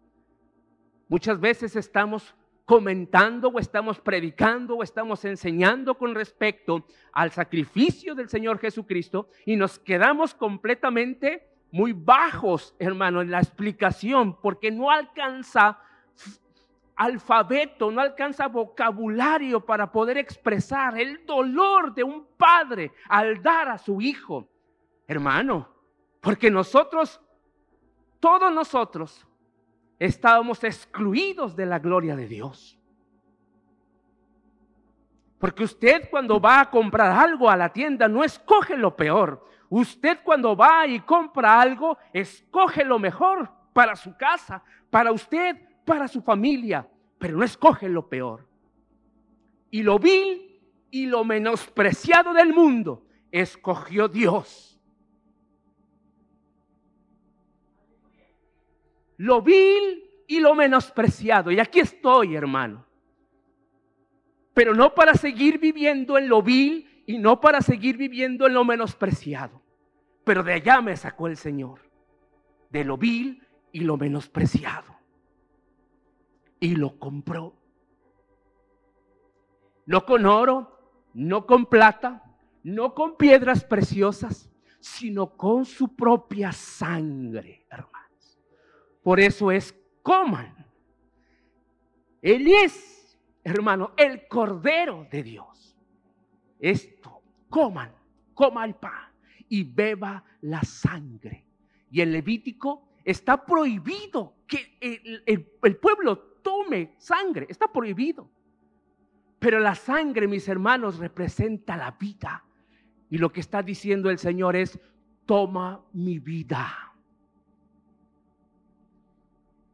Muchas 1.06 1.38
veces 1.38 1.76
estamos 1.76 2.34
comentando 2.64 3.46
o 3.46 3.60
estamos 3.60 4.00
predicando 4.00 4.74
o 4.74 4.82
estamos 4.82 5.24
enseñando 5.24 5.96
con 5.96 6.16
respecto 6.16 6.84
al 7.12 7.30
sacrificio 7.30 8.16
del 8.16 8.28
Señor 8.28 8.58
Jesucristo 8.58 9.28
y 9.46 9.54
nos 9.54 9.78
quedamos 9.78 10.34
completamente 10.34 11.48
muy 11.70 11.92
bajos, 11.92 12.74
hermano, 12.80 13.22
en 13.22 13.30
la 13.30 13.38
explicación, 13.38 14.36
porque 14.40 14.72
no 14.72 14.90
alcanza 14.90 15.78
alfabeto, 16.98 17.92
no 17.92 18.00
alcanza 18.00 18.48
vocabulario 18.48 19.64
para 19.64 19.90
poder 19.90 20.18
expresar 20.18 20.98
el 20.98 21.24
dolor 21.24 21.94
de 21.94 22.02
un 22.02 22.26
padre 22.36 22.92
al 23.08 23.40
dar 23.40 23.68
a 23.68 23.78
su 23.78 24.00
hijo. 24.00 24.48
Hermano, 25.06 25.68
porque 26.20 26.50
nosotros, 26.50 27.20
todos 28.18 28.52
nosotros, 28.52 29.24
estábamos 30.00 30.62
excluidos 30.64 31.54
de 31.54 31.66
la 31.66 31.78
gloria 31.78 32.16
de 32.16 32.26
Dios. 32.26 32.76
Porque 35.38 35.62
usted 35.62 36.10
cuando 36.10 36.40
va 36.40 36.60
a 36.60 36.70
comprar 36.70 37.12
algo 37.12 37.48
a 37.48 37.56
la 37.56 37.72
tienda 37.72 38.08
no 38.08 38.24
escoge 38.24 38.76
lo 38.76 38.96
peor. 38.96 39.46
Usted 39.68 40.18
cuando 40.24 40.56
va 40.56 40.84
y 40.88 40.98
compra 41.00 41.60
algo, 41.60 41.96
escoge 42.12 42.84
lo 42.84 42.98
mejor 42.98 43.48
para 43.72 43.94
su 43.94 44.16
casa, 44.16 44.64
para 44.90 45.12
usted, 45.12 45.67
para 45.88 46.06
su 46.06 46.22
familia, 46.22 46.86
pero 47.18 47.36
no 47.36 47.44
escoge 47.44 47.88
lo 47.88 48.08
peor. 48.08 48.46
Y 49.70 49.82
lo 49.82 49.98
vil 49.98 50.60
y 50.90 51.06
lo 51.06 51.24
menospreciado 51.24 52.32
del 52.32 52.54
mundo 52.54 53.02
escogió 53.32 54.06
Dios. 54.08 54.68
lo 59.18 59.42
vil 59.42 60.10
y 60.26 60.40
lo 60.40 60.54
menospreciado. 60.54 61.50
Y 61.50 61.60
aquí 61.60 61.80
estoy, 61.80 62.34
hermano. 62.34 62.86
Pero 64.54 64.74
no 64.74 64.94
para 64.94 65.14
seguir 65.14 65.58
viviendo 65.58 66.16
en 66.16 66.28
lo 66.28 66.42
vil 66.42 67.02
y 67.06 67.18
no 67.18 67.40
para 67.40 67.60
seguir 67.60 67.96
viviendo 67.96 68.46
en 68.46 68.54
lo 68.54 68.64
menospreciado. 68.64 69.60
Pero 70.24 70.42
de 70.42 70.54
allá 70.54 70.80
me 70.80 70.96
sacó 70.96 71.26
el 71.26 71.36
Señor. 71.36 71.80
De 72.70 72.84
lo 72.84 72.96
vil 72.96 73.42
y 73.72 73.80
lo 73.80 73.96
menospreciado. 73.96 74.97
Y 76.60 76.74
lo 76.74 76.98
compró. 76.98 77.54
No 79.86 80.04
con 80.04 80.26
oro, 80.26 80.78
no 81.14 81.46
con 81.46 81.66
plata, 81.66 82.22
no 82.62 82.94
con 82.94 83.16
piedras 83.16 83.64
preciosas, 83.64 84.50
sino 84.80 85.36
con 85.36 85.64
su 85.64 85.94
propia 85.96 86.52
sangre, 86.52 87.64
hermano. 87.70 87.98
Por 89.02 89.20
eso 89.20 89.50
es 89.50 89.74
coman. 90.02 90.66
Él 92.20 92.46
es, 92.48 93.18
hermano, 93.42 93.92
el 93.96 94.28
Cordero 94.28 95.06
de 95.10 95.22
Dios. 95.22 95.76
Esto, 96.58 97.22
coman, 97.48 97.92
coma 98.34 98.64
el 98.64 98.74
pan 98.74 99.10
y 99.48 99.64
beba 99.64 100.22
la 100.42 100.62
sangre. 100.62 101.46
Y 101.90 102.02
en 102.02 102.12
Levítico 102.12 102.88
está 103.04 103.46
prohibido 103.46 104.34
que 104.46 104.76
el, 104.80 105.46
el 105.62 105.76
pueblo 105.78 106.27
tome 106.42 106.94
sangre, 106.98 107.46
está 107.48 107.70
prohibido. 107.72 108.30
Pero 109.38 109.60
la 109.60 109.74
sangre, 109.74 110.26
mis 110.26 110.48
hermanos, 110.48 110.98
representa 110.98 111.76
la 111.76 111.92
vida. 111.92 112.44
Y 113.10 113.18
lo 113.18 113.32
que 113.32 113.40
está 113.40 113.62
diciendo 113.62 114.10
el 114.10 114.18
Señor 114.18 114.56
es, 114.56 114.78
toma 115.26 115.84
mi 115.92 116.18
vida. 116.18 116.94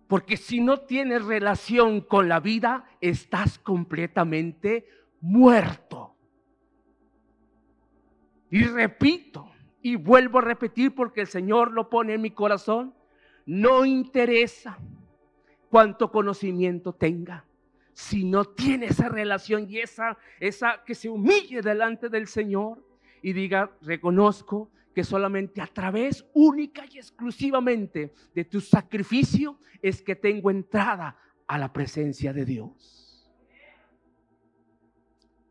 Porque 0.07 0.37
si 0.37 0.61
no 0.61 0.81
tienes 0.81 1.24
relación 1.24 2.03
con 2.03 2.29
la 2.29 2.40
vida, 2.40 2.85
estás 3.00 3.59
completamente 3.59 4.87
muerto. 5.20 6.14
Y 8.50 8.64
repito, 8.64 9.50
y 9.83 9.96
vuelvo 9.96 10.38
a 10.38 10.42
repetir 10.42 10.94
porque 10.94 11.22
el 11.22 11.27
Señor 11.27 11.72
lo 11.72 11.88
pone 11.90 12.14
en 12.14 12.20
mi 12.20 12.31
corazón, 12.31 12.94
no 13.46 13.85
interesa 13.85 14.79
cuánto 15.74 16.12
conocimiento 16.12 16.92
tenga. 16.92 17.44
Si 17.94 18.22
no 18.22 18.44
tiene 18.44 18.87
esa 18.87 19.08
relación 19.08 19.66
y 19.68 19.78
esa, 19.78 20.16
esa 20.38 20.84
que 20.87 20.94
se 20.94 21.08
humille 21.08 21.62
delante 21.62 22.08
del 22.08 22.28
Señor 22.28 22.80
y 23.22 23.32
diga, 23.32 23.72
reconozco 23.82 24.70
que 24.94 25.02
solamente 25.02 25.60
a 25.60 25.66
través 25.66 26.24
única 26.32 26.84
y 26.88 26.98
exclusivamente 26.98 28.14
de 28.32 28.44
tu 28.44 28.60
sacrificio 28.60 29.58
es 29.82 30.00
que 30.00 30.14
tengo 30.14 30.48
entrada 30.48 31.18
a 31.48 31.58
la 31.58 31.72
presencia 31.72 32.32
de 32.32 32.44
Dios. 32.44 33.28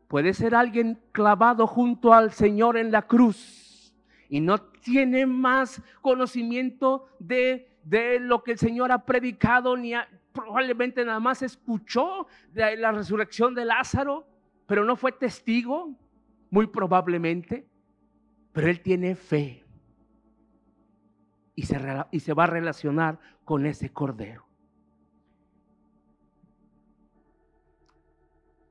Puede 0.08 0.32
ser 0.32 0.54
alguien 0.54 1.02
clavado 1.12 1.66
junto 1.66 2.14
al 2.14 2.32
Señor 2.32 2.78
en 2.78 2.90
la 2.90 3.02
cruz 3.02 3.94
y 4.30 4.40
no 4.40 4.58
tiene 4.58 5.26
más 5.26 5.82
conocimiento 6.00 7.08
de, 7.18 7.73
de 7.84 8.18
lo 8.20 8.42
que 8.42 8.52
el 8.52 8.58
Señor 8.58 8.92
ha 8.92 9.04
predicado, 9.04 9.76
ni 9.76 9.92
probablemente 10.32 11.04
nada 11.04 11.20
más 11.20 11.42
escuchó 11.42 12.26
de 12.52 12.76
la 12.76 12.92
resurrección 12.92 13.54
de 13.54 13.64
Lázaro, 13.64 14.26
pero 14.66 14.84
no 14.84 14.96
fue 14.96 15.12
testigo, 15.12 15.94
muy 16.50 16.66
probablemente 16.66 17.66
pero 18.54 18.68
él 18.68 18.80
tiene 18.80 19.16
fe 19.16 19.64
y 21.56 21.62
se, 21.64 21.78
y 22.12 22.20
se 22.20 22.32
va 22.32 22.44
a 22.44 22.46
relacionar 22.46 23.18
con 23.44 23.66
ese 23.66 23.92
cordero. 23.92 24.46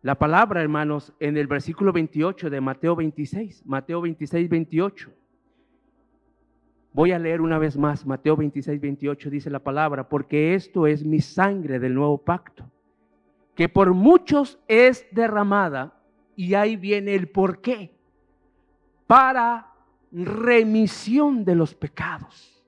La 0.02 0.17
palabra, 0.17 0.62
hermanos, 0.62 1.13
en 1.19 1.38
el 1.38 1.47
versículo 1.47 1.91
28 1.91 2.49
de 2.49 2.62
Mateo 2.62 2.95
26, 2.95 3.65
Mateo 3.65 4.02
26, 4.02 4.49
28. 4.49 5.13
Voy 6.93 7.12
a 7.12 7.17
leer 7.17 7.41
una 7.41 7.58
vez 7.58 7.75
más, 7.75 8.06
Mateo 8.06 8.38
26, 8.38 8.79
28 8.79 9.29
dice 9.32 9.49
la 9.49 9.60
palabra, 9.60 10.08
porque 10.08 10.53
esto 10.53 10.86
es 10.86 11.03
mi 11.03 11.21
sangre 11.21 11.79
del 11.79 11.95
nuevo 11.95 12.19
pacto, 12.19 12.69
que 13.56 13.67
por 13.67 13.93
muchos 13.93 14.60
es 14.67 15.06
derramada, 15.12 15.99
y 16.36 16.53
ahí 16.53 16.75
viene 16.75 17.15
el 17.15 17.29
por 17.29 17.62
qué, 17.62 17.95
para 19.08 19.73
remisión 20.12 21.43
de 21.43 21.56
los 21.56 21.73
pecados. 21.73 22.63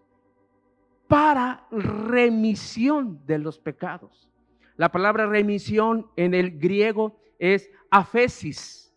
Para 1.08 1.68
remisión 1.70 3.20
de 3.28 3.38
los 3.38 3.60
pecados. 3.60 4.28
La 4.76 4.92
palabra 4.92 5.28
remisión 5.28 6.08
en 6.16 6.34
el 6.34 6.58
griego 6.58 7.16
es 7.38 7.70
afesis. 7.92 8.94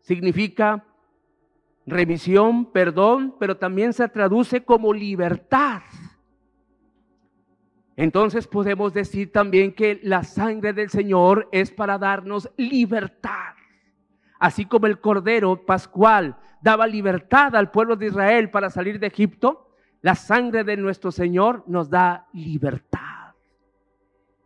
Significa 0.00 0.84
remisión, 1.90 2.72
perdón, 2.72 3.34
pero 3.38 3.56
también 3.56 3.92
se 3.92 4.08
traduce 4.08 4.64
como 4.64 4.92
libertad. 4.92 5.82
Entonces 7.96 8.46
podemos 8.46 8.94
decir 8.94 9.30
también 9.30 9.74
que 9.74 10.00
la 10.02 10.24
sangre 10.24 10.72
del 10.72 10.88
Señor 10.88 11.48
es 11.52 11.70
para 11.70 11.98
darnos 11.98 12.50
libertad. 12.56 13.54
Así 14.38 14.64
como 14.64 14.86
el 14.86 15.00
Cordero 15.00 15.66
Pascual 15.66 16.36
daba 16.62 16.86
libertad 16.86 17.54
al 17.54 17.70
pueblo 17.70 17.96
de 17.96 18.06
Israel 18.06 18.50
para 18.50 18.70
salir 18.70 18.98
de 18.98 19.08
Egipto, 19.08 19.74
la 20.00 20.14
sangre 20.14 20.64
de 20.64 20.78
nuestro 20.78 21.12
Señor 21.12 21.62
nos 21.66 21.90
da 21.90 22.26
libertad. 22.32 23.34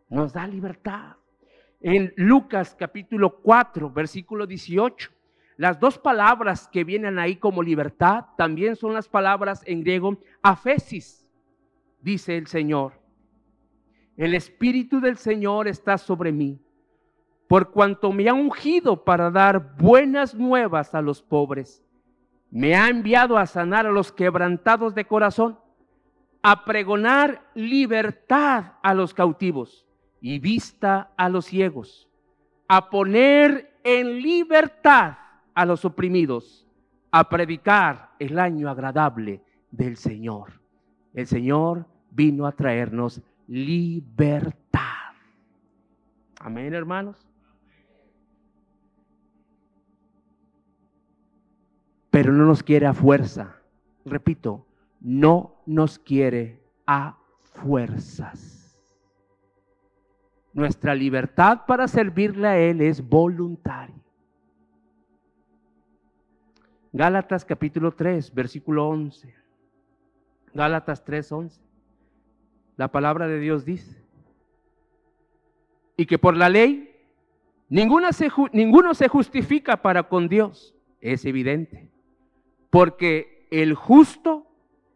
Nos 0.09 0.33
da 0.33 0.49
libertad. 0.49 1.17
En 1.81 2.13
Lucas 2.17 2.75
capítulo 2.77 3.41
4, 3.41 3.91
versículo 3.91 4.47
18, 4.47 5.13
Las 5.57 5.79
dos 5.79 5.99
palabras 5.99 6.69
que 6.69 6.83
vienen 6.83 7.19
ahí 7.19 7.37
como 7.37 7.63
libertad 7.63 8.25
también 8.37 8.75
son 8.75 8.93
las 8.93 9.09
palabras 9.09 9.63
en 9.67 9.83
griego 9.83 10.19
afesis, 10.43 11.29
dice 12.01 12.37
el 12.37 12.49
Señor. 12.49 12.95
El 14.17 14.35
Espíritu 14.35 15.01
del 15.01 15.17
Señor 15.17 15.69
está 15.69 15.97
sobre 15.97 16.33
mí, 16.33 16.61
por 17.47 17.71
cuanto 17.71 18.13
me 18.13 18.29
ha 18.29 18.35
ungido 18.35 19.05
para 19.05 19.31
dar 19.31 19.77
buenas 19.77 20.35
nuevas 20.35 20.95
a 20.95 21.03
los 21.03 21.23
pobres. 21.23 21.85
Me 22.51 22.75
ha 22.75 22.89
enviado 22.89 23.39
a 23.39 23.47
sanar 23.47 23.87
a 23.87 23.93
los 23.93 24.13
quebrantados 24.13 24.95
de 24.95 25.05
corazón, 25.05 25.59
a 26.43 26.65
pregonar 26.65 27.49
libertad 27.55 28.73
a 28.83 28.93
los 28.93 29.15
cautivos 29.15 29.87
y 30.21 30.39
vista 30.41 31.13
a 31.17 31.29
los 31.29 31.47
ciegos, 31.47 32.09
a 32.69 32.91
poner 32.91 33.79
en 33.85 34.21
libertad 34.21 35.19
a 35.55 35.65
los 35.65 35.85
oprimidos, 35.85 36.67
a 37.11 37.29
predicar 37.29 38.11
el 38.19 38.39
año 38.39 38.69
agradable 38.69 39.43
del 39.71 39.97
Señor. 39.97 40.61
El 41.15 41.27
Señor 41.27 41.87
vino 42.11 42.47
a 42.47 42.53
traernos 42.53 43.23
libertad. 43.47 44.81
Amén, 46.41 46.75
hermanos. 46.75 47.17
Pero 52.11 52.33
no 52.33 52.45
nos 52.47 52.63
quiere 52.63 52.87
a 52.87 52.93
fuerza. 52.93 53.57
Repito, 54.05 54.67
no 55.01 55.57
nos 55.67 55.99
quiere 55.99 56.63
a 56.87 57.17
fuerzas. 57.43 58.81
Nuestra 60.53 60.95
libertad 60.95 61.63
para 61.67 61.89
servirle 61.89 62.47
a 62.47 62.59
Él 62.59 62.81
es 62.81 63.07
voluntaria. 63.07 64.04
Gálatas 66.95 67.45
capítulo 67.45 67.91
3, 67.91 68.33
versículo 68.33 68.89
11. 68.89 69.35
Gálatas 70.55 71.05
3, 71.05 71.33
11. 71.33 71.61
La 72.77 72.87
palabra 72.87 73.27
de 73.27 73.41
Dios 73.41 73.65
dice. 73.65 74.01
Y 75.97 76.07
que 76.07 76.21
por 76.21 76.37
la 76.37 76.49
ley 76.49 76.95
ninguna 77.69 78.13
se, 78.13 78.31
ninguno 78.53 78.95
se 78.95 79.09
justifica 79.09 79.83
para 79.83 80.05
con 80.05 80.29
Dios. 80.29 80.73
Es 81.01 81.25
evidente. 81.25 81.91
Porque 82.71 83.49
el 83.51 83.75
justo 83.75 84.47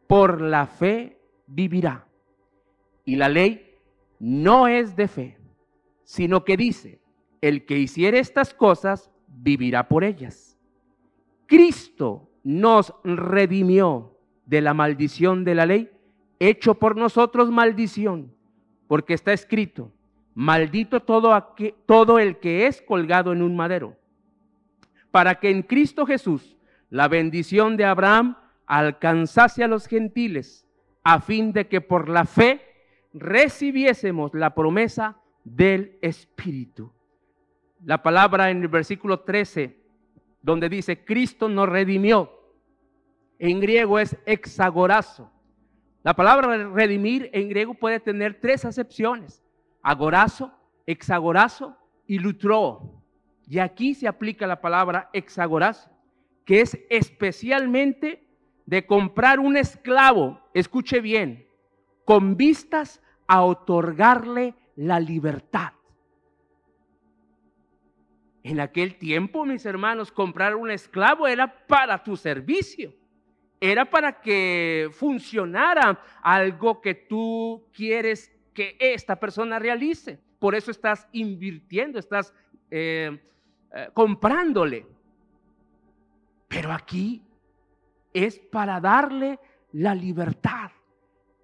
por 0.07 0.41
la 0.41 0.69
fe 0.69 1.19
vivirá. 1.49 2.07
Y 3.05 3.17
la 3.17 3.29
ley 3.29 3.77
no 4.21 4.69
es 4.69 4.95
de 4.95 5.09
fe, 5.09 5.37
sino 6.05 6.45
que 6.45 6.57
dice, 6.57 7.01
el 7.41 7.67
que 7.67 7.77
hiciere 7.77 8.21
estas 8.21 8.55
cosas 8.55 9.11
vivirá 9.27 9.89
por 9.89 10.05
ellas. 10.05 10.48
Cristo 11.49 12.29
nos 12.45 12.93
redimió 13.03 14.19
de 14.45 14.61
la 14.61 14.75
maldición 14.75 15.45
de 15.45 15.55
la 15.55 15.65
ley, 15.65 15.91
hecho 16.39 16.75
por 16.75 16.95
nosotros 16.95 17.51
maldición, 17.51 18.35
porque 18.87 19.15
está 19.15 19.33
escrito, 19.33 19.91
maldito 20.35 21.01
todo, 21.01 21.57
todo 21.87 22.19
el 22.19 22.39
que 22.39 22.67
es 22.67 22.83
colgado 22.83 23.33
en 23.33 23.41
un 23.43 23.57
madero, 23.57 23.97
para 25.11 25.37
que 25.37 25.51
en 25.51 25.63
Cristo 25.63 26.05
Jesús 26.05 26.59
la 26.91 27.09
bendición 27.09 27.79
de 27.79 27.87
Abraham 27.87 28.37
alcanzase 28.67 29.65
a 29.65 29.69
los 29.69 29.87
gentiles, 29.87 30.67
a 31.03 31.19
fin 31.19 31.55
de 31.55 31.67
que 31.67 31.81
por 31.81 32.11
la 32.11 32.27
fe 32.27 32.61
recibiésemos 33.15 34.35
la 34.35 34.55
promesa 34.55 35.17
del 35.45 35.99
Espíritu. 36.03 36.93
La 37.83 38.03
palabra 38.03 38.51
en 38.51 38.61
el 38.61 38.69
versículo 38.69 39.21
13 39.21 39.88
donde 40.43 40.69
dice 40.69 41.05
Cristo 41.05 41.49
nos 41.49 41.69
redimió. 41.69 42.31
En 43.39 43.61
griego 43.61 43.99
es 43.99 44.17
exagorazo. 44.27 45.31
La 46.03 46.15
palabra 46.15 46.69
redimir 46.69 47.31
en 47.33 47.49
griego 47.49 47.75
puede 47.75 48.01
tener 48.01 48.41
tres 48.41 48.65
acepciones: 48.65 49.43
agorazo, 49.83 50.53
exagorazo 50.87 51.77
y 52.07 52.19
lutro. 52.19 53.03
Y 53.47 53.59
aquí 53.59 53.95
se 53.95 54.09
aplica 54.09 54.47
la 54.47 54.61
palabra 54.61 55.09
exagorazo, 55.13 55.91
que 56.45 56.61
es 56.61 56.79
especialmente 56.91 58.25
de 58.67 58.87
comprar 58.87 59.41
un 59.41 59.57
esclavo, 59.57 60.41
escuche 60.53 61.01
bien, 61.01 61.47
con 62.05 62.37
vistas 62.37 63.01
a 63.27 63.43
otorgarle 63.43 64.55
la 64.77 65.01
libertad. 65.01 65.73
En 68.49 68.61
aquel 68.61 68.95
tiempo, 68.97 69.45
mis 69.45 69.67
hermanos, 69.67 70.11
comprar 70.11 70.57
un 70.57 70.71
esclavo 70.71 71.29
era 71.29 71.67
para 71.67 72.03
tu 72.03 72.17
servicio. 72.17 72.95
Era 73.61 73.85
para 73.85 74.23
que 74.23 74.89
funcionara 74.91 76.03
algo 76.23 76.81
que 76.81 76.95
tú 76.95 77.67
quieres 77.75 78.33
que 78.55 78.75
esta 78.81 79.21
persona 79.21 79.59
realice. 79.59 80.19
Por 80.39 80.55
eso 80.55 80.71
estás 80.71 81.07
invirtiendo, 81.13 81.99
estás 81.99 82.33
eh, 82.71 83.21
eh, 83.71 83.91
comprándole. 83.93 84.87
Pero 86.49 86.73
aquí 86.73 87.23
es 88.15 88.39
para 88.39 88.81
darle 88.81 89.39
la 89.73 89.95
libertad. 89.95 90.71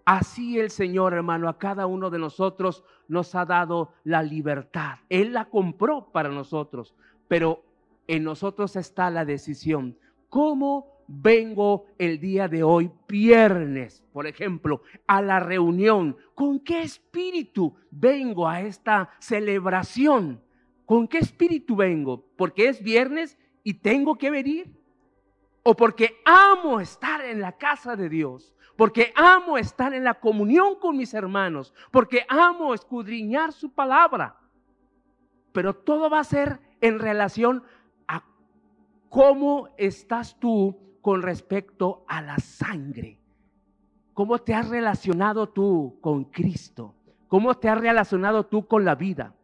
Así 0.04 0.58
el 0.58 0.70
Señor, 0.70 1.14
hermano, 1.14 1.48
a 1.48 1.58
cada 1.58 1.86
uno 1.86 2.10
de 2.10 2.18
nosotros 2.18 2.84
nos 3.08 3.34
ha 3.34 3.46
dado 3.46 3.92
la 4.04 4.22
libertad. 4.22 4.98
Él 5.08 5.32
la 5.32 5.46
compró 5.46 6.10
para 6.12 6.28
nosotros, 6.28 6.94
pero 7.26 7.62
en 8.06 8.24
nosotros 8.24 8.76
está 8.76 9.10
la 9.10 9.24
decisión. 9.24 9.96
¿Cómo 10.28 10.94
vengo 11.06 11.86
el 11.98 12.20
día 12.20 12.48
de 12.48 12.62
hoy, 12.62 12.90
viernes, 13.08 14.04
por 14.12 14.26
ejemplo, 14.26 14.82
a 15.06 15.22
la 15.22 15.40
reunión? 15.40 16.16
¿Con 16.34 16.60
qué 16.60 16.82
espíritu 16.82 17.74
vengo 17.90 18.46
a 18.48 18.60
esta 18.60 19.10
celebración? 19.20 20.42
¿Con 20.84 21.08
qué 21.08 21.18
espíritu 21.18 21.76
vengo? 21.76 22.26
¿Porque 22.36 22.68
es 22.68 22.82
viernes 22.82 23.38
y 23.62 23.74
tengo 23.74 24.16
que 24.16 24.30
venir? 24.30 24.70
¿O 25.64 25.74
porque 25.74 26.20
amo 26.24 26.78
estar 26.78 27.24
en 27.24 27.40
la 27.40 27.52
casa 27.52 27.96
de 27.96 28.08
Dios? 28.08 28.54
porque 28.76 29.12
amo 29.14 29.56
estar 29.58 29.94
en 29.94 30.04
la 30.04 30.14
comunión 30.14 30.76
con 30.80 30.96
mis 30.96 31.14
hermanos, 31.14 31.72
porque 31.90 32.24
amo 32.28 32.74
escudriñar 32.74 33.52
su 33.52 33.72
palabra. 33.72 34.36
Pero 35.52 35.74
todo 35.74 36.10
va 36.10 36.20
a 36.20 36.24
ser 36.24 36.58
en 36.80 36.98
relación 36.98 37.62
a 38.08 38.24
cómo 39.08 39.68
estás 39.76 40.38
tú 40.40 40.98
con 41.00 41.22
respecto 41.22 42.04
a 42.08 42.20
la 42.20 42.38
sangre. 42.38 43.20
¿Cómo 44.12 44.38
te 44.38 44.54
has 44.54 44.68
relacionado 44.68 45.48
tú 45.48 45.98
con 46.00 46.24
Cristo? 46.24 46.94
¿Cómo 47.28 47.54
te 47.54 47.68
has 47.68 47.80
relacionado 47.80 48.46
tú 48.46 48.66
con 48.66 48.84
la 48.84 48.94
vida? 48.94 49.34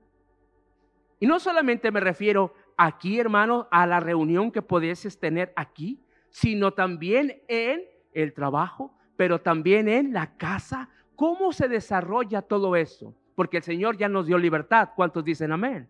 Y 1.21 1.27
no 1.27 1.39
solamente 1.39 1.91
me 1.91 2.01
refiero 2.01 2.55
aquí, 2.77 3.19
hermano, 3.19 3.69
a 3.71 3.87
la 3.87 4.01
reunión 4.01 4.51
que 4.51 4.63
pudieses 4.63 5.19
tener 5.19 5.53
aquí, 5.55 6.03
sino 6.31 6.73
también 6.73 7.43
en 7.49 7.83
el 8.13 8.33
trabajo, 8.33 8.95
pero 9.17 9.41
también 9.41 9.89
en 9.89 10.13
la 10.13 10.37
casa. 10.37 10.89
¿Cómo 11.17 11.53
se 11.53 11.69
desarrolla 11.69 12.43
todo 12.43 12.77
eso? 12.77 13.15
Porque 13.35 13.59
el 13.59 13.63
Señor 13.63 13.97
ya 13.99 14.09
nos 14.09 14.27
dio 14.27 14.39
libertad. 14.39 14.91
¿Cuántos 14.97 15.25
dicen 15.25 15.53
amén? 15.53 15.89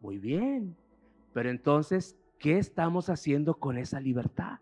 Muy 0.00 0.18
bien. 0.18 0.76
Pero 1.32 1.50
entonces, 1.50 2.16
¿qué 2.38 2.58
estamos 2.58 3.10
haciendo 3.10 3.54
con 3.54 3.76
esa 3.76 4.00
libertad? 4.00 4.58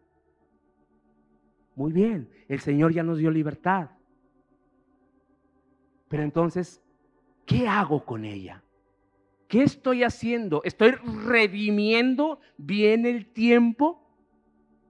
Muy 1.74 1.92
bien, 1.92 2.28
el 2.48 2.58
Señor 2.60 2.92
ya 2.92 3.02
nos 3.02 3.18
dio 3.18 3.30
libertad. 3.30 3.90
Pero 6.08 6.22
entonces, 6.22 6.82
¿qué 7.44 7.68
hago 7.68 8.04
con 8.04 8.24
ella? 8.24 8.62
¿Qué 9.46 9.62
estoy 9.62 10.02
haciendo? 10.02 10.62
¿Estoy 10.64 10.92
redimiendo 10.92 12.40
bien 12.56 13.06
el 13.06 13.26
tiempo? 13.26 14.05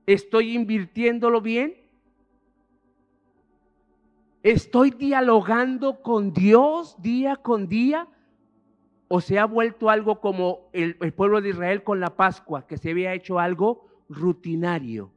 ¿Estoy 0.06 0.54
invirtiéndolo 0.54 1.40
bien? 1.40 1.74
¿Estoy 4.44 4.92
dialogando 4.92 6.00
con 6.02 6.32
Dios 6.32 7.02
día 7.02 7.34
con 7.34 7.66
día? 7.66 8.06
¿O 9.08 9.20
se 9.20 9.40
ha 9.40 9.44
vuelto 9.44 9.90
algo 9.90 10.20
como 10.20 10.68
el, 10.72 10.94
pueblo 11.12 11.40
de 11.40 11.48
Israel 11.48 11.82
con 11.82 11.98
la 11.98 12.16
Pascua, 12.16 12.66
que 12.66 12.78
se 12.78 12.92
había 12.92 13.12
hecho 13.14 13.40
algo 13.40 13.88
rutinario? 14.08 15.10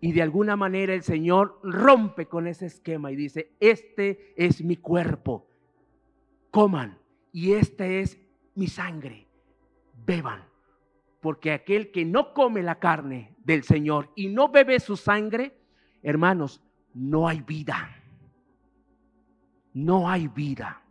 Y 0.00 0.12
de 0.12 0.22
alguna 0.22 0.54
manera 0.54 0.94
el 0.94 1.02
Señor 1.02 1.58
rompe 1.64 2.26
con 2.26 2.46
ese 2.46 2.66
esquema 2.66 3.10
y 3.10 3.16
dice, 3.16 3.52
este 3.58 4.32
es 4.36 4.62
mi 4.62 4.76
cuerpo, 4.76 5.48
coman, 6.52 6.98
y 7.32 7.52
este 7.52 8.00
es 8.00 8.20
mi 8.54 8.68
sangre, 8.68 9.26
beban. 10.06 10.51
Porque 11.22 11.52
aquel 11.52 11.90
que 11.90 12.04
no 12.04 12.34
come 12.34 12.62
la 12.62 12.78
carne 12.78 13.34
del 13.42 13.62
Señor 13.62 14.10
y 14.14 14.28
no 14.28 14.50
bebe 14.50 14.78
su 14.78 14.98
sangre, 14.98 15.56
hermanos, 16.02 16.60
no 16.92 17.26
hay 17.26 17.40
vida 17.40 18.02
no 19.74 20.08
hay 20.08 20.28
vida. 20.28 20.82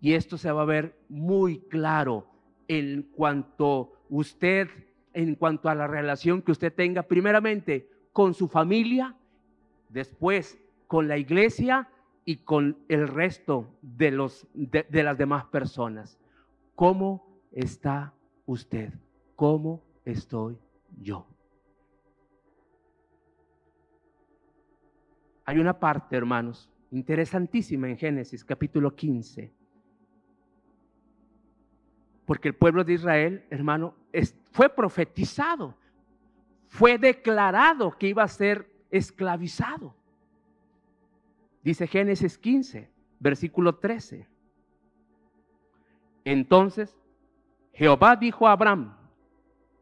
Y 0.00 0.14
esto 0.14 0.38
se 0.38 0.50
va 0.50 0.62
a 0.62 0.66
ver 0.66 0.98
muy 1.08 1.60
claro 1.68 2.26
en 2.68 3.02
cuanto 3.14 3.92
usted 4.08 4.68
en 5.12 5.34
cuanto 5.34 5.70
a 5.70 5.74
la 5.74 5.86
relación 5.86 6.42
que 6.42 6.52
usted 6.52 6.74
tenga 6.74 7.04
primeramente 7.04 7.88
con 8.12 8.34
su 8.34 8.48
familia, 8.48 9.16
después 9.88 10.58
con 10.86 11.08
la 11.08 11.16
iglesia 11.16 11.88
y 12.26 12.36
con 12.36 12.76
el 12.88 13.08
resto 13.08 13.78
de, 13.80 14.10
los, 14.10 14.46
de, 14.52 14.86
de 14.90 15.02
las 15.02 15.16
demás 15.16 15.46
personas. 15.46 16.18
¿Cómo 16.74 17.40
está 17.50 18.12
usted? 18.44 18.92
¿Cómo 19.36 19.82
estoy 20.04 20.58
yo? 20.98 21.26
Hay 25.44 25.58
una 25.58 25.78
parte, 25.78 26.16
hermanos, 26.16 26.68
interesantísima 26.90 27.88
en 27.88 27.98
Génesis 27.98 28.44
capítulo 28.44 28.96
15. 28.96 29.52
Porque 32.24 32.48
el 32.48 32.54
pueblo 32.56 32.82
de 32.82 32.94
Israel, 32.94 33.44
hermano, 33.50 33.94
fue 34.50 34.68
profetizado, 34.68 35.76
fue 36.66 36.98
declarado 36.98 37.92
que 37.92 38.08
iba 38.08 38.24
a 38.24 38.28
ser 38.28 38.68
esclavizado. 38.90 39.94
Dice 41.62 41.86
Génesis 41.86 42.38
15, 42.38 42.90
versículo 43.20 43.76
13. 43.76 44.26
Entonces 46.24 46.96
Jehová 47.72 48.16
dijo 48.16 48.48
a 48.48 48.52
Abraham, 48.52 48.96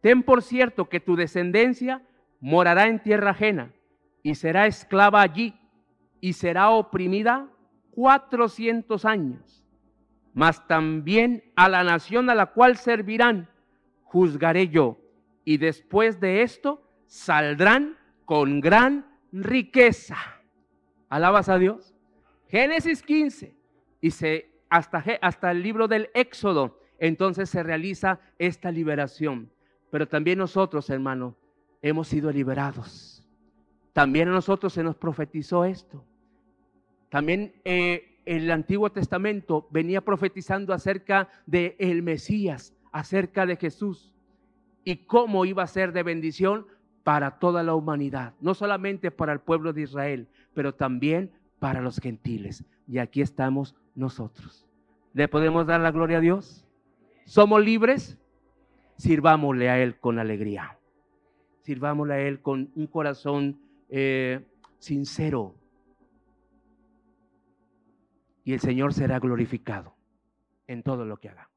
ten 0.05 0.23
por 0.23 0.43
cierto 0.43 0.91
que 0.91 1.01
tu 1.01 1.17
descendencia 1.17 2.03
morará 2.39 2.89
en 2.89 3.03
tierra 3.03 3.31
ajena 3.31 3.73
y 4.23 4.35
será 4.35 4.67
esclava 4.67 5.23
allí 5.23 5.59
y 6.21 6.35
será 6.35 6.69
oprimida 6.69 7.49
cuatrocientos 7.91 9.07
años. 9.07 9.65
Mas 10.35 10.69
también 10.69 11.51
a 11.57 11.71
la 11.71 11.85
nación 11.85 12.29
a 12.29 12.35
la 12.35 12.53
cual 12.53 12.77
servirán 12.77 13.49
juzgaré 14.03 14.69
yo. 14.69 14.99
Y 15.43 15.57
después 15.57 16.21
de 16.21 16.43
esto 16.43 16.87
saldrán 17.07 17.97
con 18.27 18.61
gran 18.61 19.07
riqueza. 19.33 20.19
¿Alabas 21.09 21.49
a 21.49 21.57
Dios? 21.57 21.95
Génesis 22.49 23.03
15. 23.03 23.57
Y 24.03 24.11
se, 24.11 24.51
hasta, 24.69 25.03
hasta 25.23 25.51
el 25.51 25.63
libro 25.63 25.89
del 25.89 26.11
Éxodo, 26.13 26.79
entonces 26.99 27.49
se 27.49 27.63
realiza 27.63 28.21
esta 28.39 28.71
liberación. 28.71 29.54
Pero 29.95 30.09
también 30.09 30.39
nosotros, 30.39 30.91
hermano, 30.91 31.37
hemos 31.81 32.09
sido 32.09 32.33
liberados 32.33 33.15
también 33.95 34.29
a 34.29 34.33
nosotros 34.33 34.73
se 34.73 34.83
nos 34.83 34.97
profetizó 34.97 35.65
esto. 35.65 36.05
También 37.09 37.55
eh, 37.65 38.19
el 38.27 38.51
Antiguo 38.51 38.91
Testamento 38.91 39.69
venía 39.71 40.01
profetizando 40.01 40.75
acerca 40.75 41.29
de 41.47 41.77
el 41.79 42.03
Mesías, 42.03 42.75
acerca 42.91 43.47
de 43.47 43.55
Jesús 43.55 44.13
y 44.83 44.97
cómo 45.07 45.45
iba 45.45 45.63
a 45.63 45.69
ser 45.69 45.93
de 45.93 46.03
bendición 46.03 46.67
para 47.05 47.39
toda 47.39 47.63
la 47.63 47.75
humanidad, 47.75 48.35
no 48.41 48.55
solamente 48.55 49.13
para 49.13 49.33
el 49.33 49.39
pueblo 49.39 49.73
de 49.73 49.83
Israel, 49.83 50.27
pero 50.55 50.75
también 50.75 51.31
para 51.61 51.81
los 51.81 52.01
gentiles. 52.01 52.65
Y 52.89 52.99
aquí 52.99 53.21
estamos 53.21 53.77
nosotros. 53.95 54.67
¿Le 55.13 55.29
podemos 55.29 55.69
dar 55.69 55.81
la 55.81 55.93
gloria 55.93 56.19
a 56.19 56.21
Dios? 56.21 56.67
¿Somos 57.27 57.65
libres? 57.65 58.19
Sirvámosle 58.97 59.71
a 59.71 59.83
Él 59.83 59.99
con 59.99 60.19
alegría. 60.19 60.79
Sirvámosle 61.63 62.15
a 62.15 62.21
Él 62.21 62.41
con 62.41 62.71
un 62.75 62.87
corazón 62.87 63.61
eh, 63.89 64.47
sincero. 64.79 65.55
Y 68.45 68.53
el 68.53 68.61
Señor 68.61 68.93
será 68.93 69.19
glorificado 69.19 69.97
en 70.67 70.83
todo 70.83 71.05
lo 71.05 71.17
que 71.17 71.31
haga. 71.31 71.51